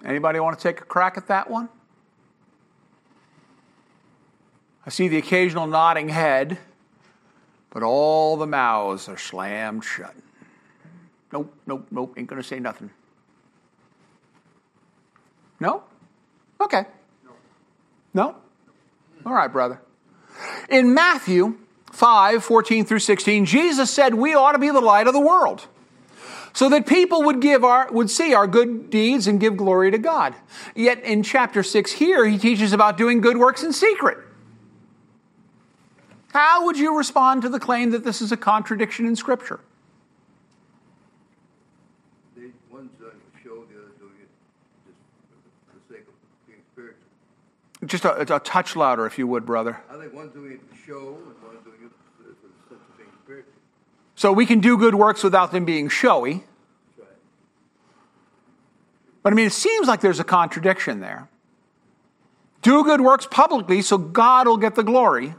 Anybody 0.04 0.38
want 0.38 0.58
to 0.58 0.62
take 0.62 0.82
a 0.82 0.84
crack 0.84 1.16
at 1.16 1.28
that 1.28 1.48
one? 1.48 1.70
I 4.86 4.90
see 4.90 5.08
the 5.08 5.18
occasional 5.18 5.66
nodding 5.66 6.08
head, 6.08 6.58
but 7.70 7.82
all 7.82 8.36
the 8.36 8.46
mouths 8.46 9.08
are 9.08 9.18
slammed 9.18 9.84
shut. 9.84 10.14
Nope, 11.32 11.54
nope, 11.66 11.86
nope, 11.90 12.14
ain't 12.16 12.28
going 12.28 12.40
to 12.40 12.46
say 12.46 12.58
nothing. 12.58 12.90
No? 15.60 15.82
Okay. 16.60 16.84
No? 18.14 18.36
All 19.24 19.34
right, 19.34 19.52
brother. 19.52 19.80
In 20.68 20.94
Matthew, 20.94 21.58
5 21.92 22.42
14 22.42 22.84
through 22.84 22.98
16, 23.00 23.44
Jesus 23.44 23.90
said 23.90 24.14
we 24.14 24.34
ought 24.34 24.52
to 24.52 24.58
be 24.58 24.70
the 24.70 24.80
light 24.80 25.06
of 25.06 25.12
the 25.12 25.20
world 25.20 25.66
so 26.52 26.68
that 26.70 26.86
people 26.86 27.22
would 27.24 27.40
give 27.40 27.62
our 27.64 27.90
would 27.92 28.10
see 28.10 28.34
our 28.34 28.46
good 28.46 28.90
deeds 28.90 29.26
and 29.26 29.38
give 29.38 29.56
glory 29.56 29.90
to 29.90 29.98
God. 29.98 30.34
Yet 30.74 31.02
in 31.04 31.22
chapter 31.22 31.62
6 31.62 31.92
here 31.92 32.26
he 32.26 32.38
teaches 32.38 32.72
about 32.72 32.96
doing 32.96 33.20
good 33.20 33.36
works 33.36 33.62
in 33.62 33.72
secret. 33.72 34.18
How 36.32 36.64
would 36.64 36.76
you 36.76 36.96
respond 36.96 37.42
to 37.42 37.48
the 37.48 37.58
claim 37.58 37.90
that 37.90 38.04
this 38.04 38.20
is 38.20 38.32
a 38.32 38.36
contradiction 38.36 39.06
in 39.06 39.16
scripture? 39.16 39.60
one's 42.70 42.90
the 42.98 43.12
doing 43.42 44.12
just 44.86 44.98
for 45.66 45.76
the 45.76 45.94
sake 45.94 46.06
of 46.06 46.14
being 46.46 46.60
spiritual. 46.72 47.02
Just 47.84 48.04
a, 48.04 48.36
a 48.36 48.40
touch 48.40 48.76
louder, 48.76 49.06
if 49.06 49.18
you 49.18 49.26
would, 49.26 49.44
brother. 49.44 49.80
I 49.90 49.98
think 49.98 50.14
one's 50.14 50.32
doing 50.32 50.52
it 50.52 50.60
for 50.70 50.76
show 50.86 51.18
so 54.20 54.30
we 54.34 54.44
can 54.44 54.60
do 54.60 54.76
good 54.76 54.94
works 54.94 55.24
without 55.24 55.50
them 55.50 55.64
being 55.64 55.88
showy. 55.88 56.44
But 59.22 59.32
I 59.32 59.36
mean, 59.36 59.46
it 59.46 59.54
seems 59.54 59.88
like 59.88 60.02
there's 60.02 60.20
a 60.20 60.24
contradiction 60.24 61.00
there. 61.00 61.26
Do 62.60 62.84
good 62.84 63.00
works 63.00 63.26
publicly 63.26 63.80
so 63.80 63.96
God 63.96 64.46
will 64.46 64.58
get 64.58 64.74
the 64.74 64.82
glory. 64.82 65.34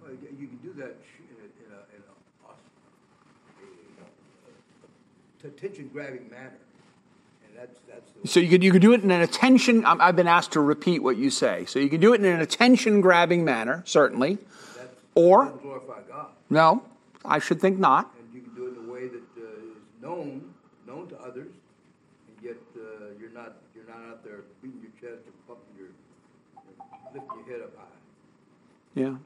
Well, 0.00 0.12
you 0.12 0.46
can 0.46 0.58
do 0.62 0.72
that 0.74 0.94
in 5.37 5.37
a, 5.37 5.37
attention 5.48 5.90
grabbing 5.92 6.28
manner. 6.30 6.52
That's, 7.56 7.80
that's 7.88 8.32
so 8.32 8.38
you 8.38 8.48
could, 8.48 8.62
you 8.62 8.70
could 8.70 8.82
do 8.82 8.92
it 8.92 9.02
in 9.02 9.10
an 9.10 9.20
attention, 9.20 9.84
I've 9.84 10.14
been 10.14 10.28
asked 10.28 10.52
to 10.52 10.60
repeat 10.60 11.02
what 11.02 11.16
you 11.16 11.28
say. 11.28 11.64
So 11.64 11.80
you 11.80 11.88
can 11.88 12.00
do 12.00 12.12
it 12.14 12.20
in 12.20 12.26
an 12.26 12.40
attention 12.40 13.00
grabbing 13.00 13.44
manner, 13.44 13.82
certainly. 13.84 14.38
or, 15.16 15.52
no, 16.50 16.84
I 17.24 17.40
should 17.40 17.60
think 17.60 17.78
not. 17.80 18.14
And 18.16 18.32
you 18.32 18.42
can 18.42 18.54
do 18.54 18.66
it 18.66 18.78
in 18.78 18.88
a 18.88 18.92
way 18.92 19.08
that 19.08 19.42
uh, 19.42 19.72
is 19.72 19.76
known, 20.00 20.54
known 20.86 21.08
to 21.08 21.20
others, 21.20 21.50
and 22.28 22.44
yet 22.44 22.56
uh, 22.76 23.06
you're 23.18 23.30
not 23.30 23.56
you're 23.74 23.88
not 23.88 24.08
out 24.08 24.24
there 24.24 24.42
beating 24.62 24.80
your 24.80 24.92
chest 24.92 25.26
and 25.26 25.34
pumping 25.48 25.74
your, 25.76 25.88
lifting 27.12 27.44
your 27.44 27.58
head 27.58 27.64
up 27.64 27.76
high. 27.76 27.84
Yeah. 28.94 29.16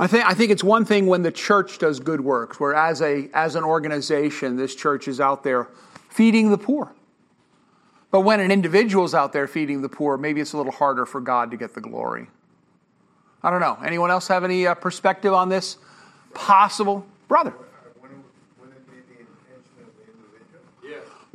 I 0.00 0.06
think, 0.06 0.24
I 0.26 0.34
think 0.34 0.50
it's 0.50 0.64
one 0.64 0.84
thing 0.84 1.06
when 1.06 1.22
the 1.22 1.30
church 1.30 1.78
does 1.78 2.00
good 2.00 2.20
works, 2.20 2.58
where 2.58 2.74
as, 2.74 3.02
a, 3.02 3.28
as 3.34 3.54
an 3.54 3.64
organization, 3.64 4.56
this 4.56 4.74
church 4.74 5.06
is 5.06 5.20
out 5.20 5.44
there 5.44 5.68
feeding 6.08 6.50
the 6.50 6.58
poor. 6.58 6.92
But 8.10 8.20
when 8.20 8.40
an 8.40 8.50
individual 8.50 9.04
is 9.04 9.14
out 9.14 9.32
there 9.32 9.46
feeding 9.46 9.80
the 9.82 9.88
poor, 9.88 10.16
maybe 10.16 10.40
it's 10.40 10.52
a 10.52 10.56
little 10.56 10.72
harder 10.72 11.06
for 11.06 11.20
God 11.20 11.50
to 11.50 11.56
get 11.56 11.74
the 11.74 11.80
glory. 11.80 12.26
I 13.42 13.50
don't 13.50 13.60
know. 13.60 13.78
Anyone 13.84 14.10
else 14.10 14.28
have 14.28 14.44
any 14.44 14.66
uh, 14.66 14.74
perspective 14.74 15.32
on 15.32 15.48
this? 15.48 15.78
Possible? 16.34 17.06
Brother. 17.28 17.54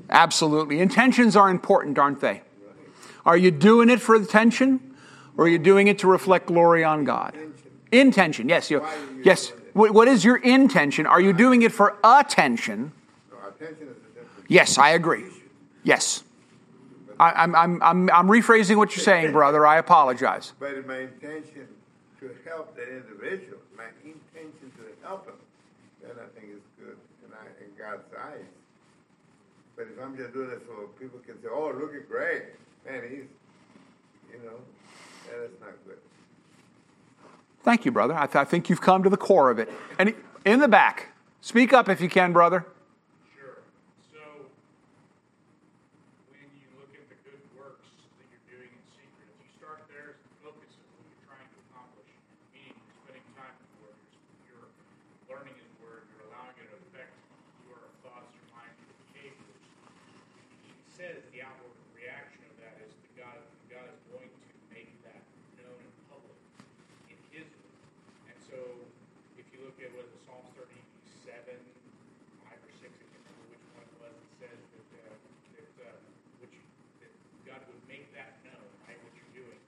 Absolutely. 0.09 0.79
Intentions 0.79 1.35
are 1.35 1.49
important, 1.49 1.97
aren't 1.97 2.21
they? 2.21 2.41
Are 3.25 3.37
you 3.37 3.51
doing 3.51 3.89
it 3.89 3.99
for 3.99 4.15
attention 4.15 4.95
or 5.35 5.45
are 5.45 5.49
you 5.49 5.59
doing 5.59 5.87
it 5.87 5.99
to 5.99 6.07
reflect 6.07 6.47
glory 6.47 6.83
on 6.83 7.03
God? 7.03 7.35
Intention. 7.91 8.49
Yes. 8.49 8.69
You, 8.69 8.79
Why 8.79 8.93
are 8.93 8.97
you 8.97 9.21
yes. 9.23 9.53
What 9.73 9.91
what 9.91 10.07
is 10.07 10.25
your 10.25 10.37
intention? 10.37 11.05
Are 11.05 11.21
you 11.21 11.33
doing 11.33 11.61
it 11.61 11.71
for 11.71 11.97
attention? 12.03 12.91
No, 13.31 13.37
attention 13.47 13.87
is 13.87 13.97
a 13.97 14.19
different. 14.19 14.45
Yes, 14.47 14.77
I 14.77 14.89
agree. 14.89 15.25
Yes. 15.83 16.23
I, 17.19 17.31
I'm, 17.31 17.55
I'm, 17.55 17.81
I'm, 17.81 18.09
I'm 18.11 18.27
rephrasing 18.27 18.77
what 18.77 18.95
you're 18.95 19.03
saying, 19.03 19.31
brother. 19.31 19.65
I 19.65 19.77
apologize. 19.77 20.53
But 20.59 20.85
my 20.85 20.99
intention 20.99 21.67
to 22.19 22.35
help 22.45 22.75
that 22.75 22.89
individual, 22.89 23.57
my 23.75 23.89
intention 24.03 24.71
to 24.77 25.07
help 25.07 25.25
him, 25.27 25.35
then 26.01 26.11
I 26.11 26.39
think 26.39 26.53
it's 26.53 26.67
good 26.79 26.97
in, 27.25 27.33
I, 27.33 27.45
in 27.63 27.71
God's 27.77 28.03
eyes. 28.13 28.45
But 29.75 29.87
if 29.93 30.03
I'm 30.03 30.17
just 30.17 30.33
doing 30.33 30.49
it 30.51 30.61
so 30.67 30.89
people 30.99 31.19
can 31.25 31.41
say, 31.41 31.49
oh, 31.51 31.73
look 31.79 31.95
at 31.95 32.07
Greg, 32.09 32.43
man, 32.85 33.01
he's, 33.09 33.29
you 34.31 34.45
know, 34.45 34.57
that 35.29 35.45
is 35.45 35.51
not 35.59 35.73
good. 35.85 35.97
Thank 37.67 37.83
you, 37.83 37.91
brother. 37.91 38.15
I, 38.15 38.23
th- 38.31 38.37
I 38.37 38.45
think 38.45 38.69
you've 38.69 38.79
come 38.79 39.03
to 39.03 39.09
the 39.11 39.19
core 39.19 39.51
of 39.51 39.59
it. 39.59 39.67
And 39.99 40.15
in 40.45 40.61
the 40.63 40.69
back, 40.69 41.11
speak 41.41 41.73
up 41.73 41.89
if 41.89 41.99
you 41.99 42.07
can, 42.07 42.31
brother. 42.31 42.63
Sure. 43.35 43.59
So, 44.07 44.23
when 46.31 46.47
you 46.55 46.71
look 46.79 46.87
at 46.95 47.03
the 47.11 47.19
good 47.27 47.43
works 47.59 47.91
that 48.23 48.27
you're 48.31 48.47
doing 48.47 48.71
in 48.71 48.83
secret, 48.95 49.27
if 49.27 49.35
you 49.43 49.51
start 49.59 49.83
there 49.91 50.15
as 50.15 50.19
the 50.23 50.47
focus 50.47 50.79
of 50.79 50.87
what 50.95 51.03
you're 51.11 51.27
trying 51.27 51.43
to 51.43 51.59
accomplish, 51.67 52.07
meaning 52.55 52.71
you're 52.71 52.99
spending 53.03 53.27
time 53.35 53.51
with 53.59 53.67
the 53.67 53.79
Lord, 53.83 53.99
you're, 54.47 54.67
you're 54.71 54.71
learning 55.27 55.59
His 55.59 55.67
Word, 55.83 56.07
you're 56.07 56.23
allowing 56.31 56.55
it 56.63 56.71
to 56.71 56.79
affect 56.87 57.11
your 57.67 57.83
thoughts, 57.99 58.31
your 58.31 58.47
mind, 58.55 58.71
your 58.79 58.95
behaviors, 59.11 59.59
he 60.63 60.71
says 60.95 61.19
the 61.35 61.43
outward 61.43 61.75
reaction 61.91 62.39
of 62.47 62.55
that 62.63 62.79
is 62.79 62.95
that 62.95 63.11
God, 63.19 63.43
God 63.67 63.91
is 63.91 63.99
going 64.07 64.31
to 64.31 64.47
make 64.71 64.87
that 65.03 65.19
known 65.59 65.75
in 65.83 65.91
public 66.07 66.39
in 67.11 67.19
His 67.35 67.43
Word. 67.51 67.75
And 68.31 68.37
so, 68.47 68.59
if 69.35 69.43
you 69.51 69.59
look 69.63 69.75
at 69.83 69.91
what 69.95 70.07
the 70.07 70.19
Psalms 70.27 70.47
37, 70.55 70.67
5 71.27 71.51
or 72.47 72.73
6, 72.79 72.87
I 72.87 72.87
can't 72.87 73.23
remember 73.27 73.45
which 73.51 73.65
one 73.75 73.83
it 73.87 73.97
was, 73.99 74.15
it 74.15 74.31
says 74.39 74.59
that, 74.71 74.87
uh, 75.03 75.15
that, 75.55 75.71
uh, 75.83 75.97
which, 76.39 76.55
that 77.03 77.11
God 77.47 77.61
would 77.67 77.83
make 77.91 78.07
that 78.15 78.39
known, 78.47 78.67
right, 78.87 78.95
what 79.03 79.11
you're 79.19 79.35
doing, 79.35 79.59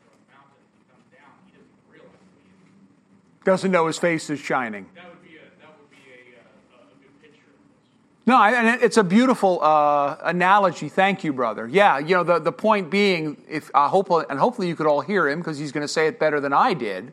on 0.07 0.15
the 0.23 0.31
mountain. 0.31 0.63
He 0.79 0.87
comes 0.87 1.07
down, 1.11 1.35
he 1.51 1.59
doesn't 1.59 1.83
realize 1.91 2.23
who 2.31 2.39
he 2.39 2.55
is. 2.55 3.45
doesn't 3.45 3.73
know 3.75 3.87
his 3.87 3.99
face 3.99 4.31
is 4.31 4.39
shining. 4.39 4.87
That 4.95 5.11
would 5.11 5.23
be 5.23 5.35
a 5.37 5.51
that 5.59 5.75
would 5.75 5.91
be 5.91 5.99
a, 6.15 6.39
uh, 6.39 6.79
a 6.79 6.97
good 7.03 7.15
picture 7.19 7.51
of 7.51 7.59
this. 7.75 7.91
No, 8.27 8.43
and 8.43 8.83
it's 8.83 8.97
a 8.97 9.05
beautiful 9.05 9.63
uh, 9.63 10.17
analogy. 10.23 10.89
Thank 10.89 11.25
you, 11.25 11.33
brother. 11.33 11.69
Yeah, 11.69 11.99
you 11.99 12.15
know 12.15 12.25
the, 12.25 12.39
the 12.39 12.53
point 12.53 12.91
being, 12.91 13.37
if 13.49 13.71
I 13.75 13.89
hope 13.89 14.11
and 14.11 14.39
hopefully 14.39 14.67
you 14.67 14.77
could 14.77 14.87
all 14.87 15.03
hear 15.03 15.29
him 15.29 15.41
because 15.41 15.59
he's 15.59 15.73
going 15.73 15.85
to 15.85 15.93
say 15.93 16.07
it 16.07 16.19
better 16.19 16.41
than 16.41 16.53
I 16.53 16.73
did, 16.73 17.13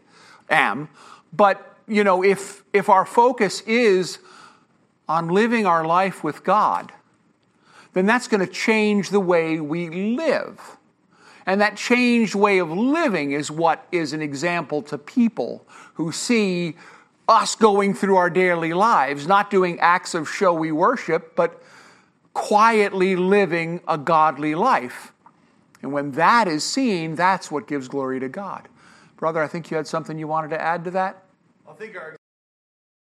am. 0.49 0.88
But 1.34 1.78
you 1.86 2.05
know, 2.05 2.24
if 2.24 2.64
if 2.72 2.88
our 2.88 3.05
focus 3.05 3.62
is 3.62 4.20
on 5.09 5.28
living 5.28 5.66
our 5.66 5.86
life 5.86 6.24
with 6.24 6.45
God, 6.45 6.93
then 7.91 8.05
that's 8.05 8.30
going 8.30 8.45
to 8.45 8.51
change 8.51 9.09
the 9.09 9.20
way 9.20 9.59
we 9.59 9.89
live. 9.89 10.78
And 11.45 11.59
that 11.59 11.76
changed 11.76 12.36
way 12.36 12.59
of 12.59 12.72
living 12.72 13.32
is 13.34 13.51
what 13.51 13.86
is 13.91 14.14
an 14.14 14.22
example 14.22 14.82
to 14.84 14.97
people 14.97 15.68
who 15.95 16.12
see 16.14 16.76
us 17.32 17.55
going 17.55 17.93
through 17.93 18.17
our 18.17 18.29
daily 18.29 18.73
lives, 18.73 19.25
not 19.25 19.49
doing 19.49 19.79
acts 19.79 20.13
of 20.13 20.29
showy 20.29 20.71
worship, 20.71 21.34
but 21.36 21.63
quietly 22.34 23.15
living 23.15 23.79
a 23.88 23.97
godly 23.97 24.53
life. 24.53 25.13
And 25.82 25.93
when 25.93 26.11
that 26.11 26.47
is 26.47 26.63
seen, 26.63 27.15
that's 27.15 27.49
what 27.49 27.67
gives 27.67 27.88
glory 27.88 28.19
to 28.19 28.29
God. 28.29 28.67
Brother, 29.15 29.41
I 29.41 29.47
think 29.47 29.71
you 29.71 29.77
had 29.77 29.88
something 29.88 30.19
you 30.19 30.27
wanted 30.27 30.49
to 30.49 30.61
add 30.61 30.84
to 30.84 30.91
that? 30.91 31.23
I 31.67 31.73
think 31.73 31.95
our 31.95 32.17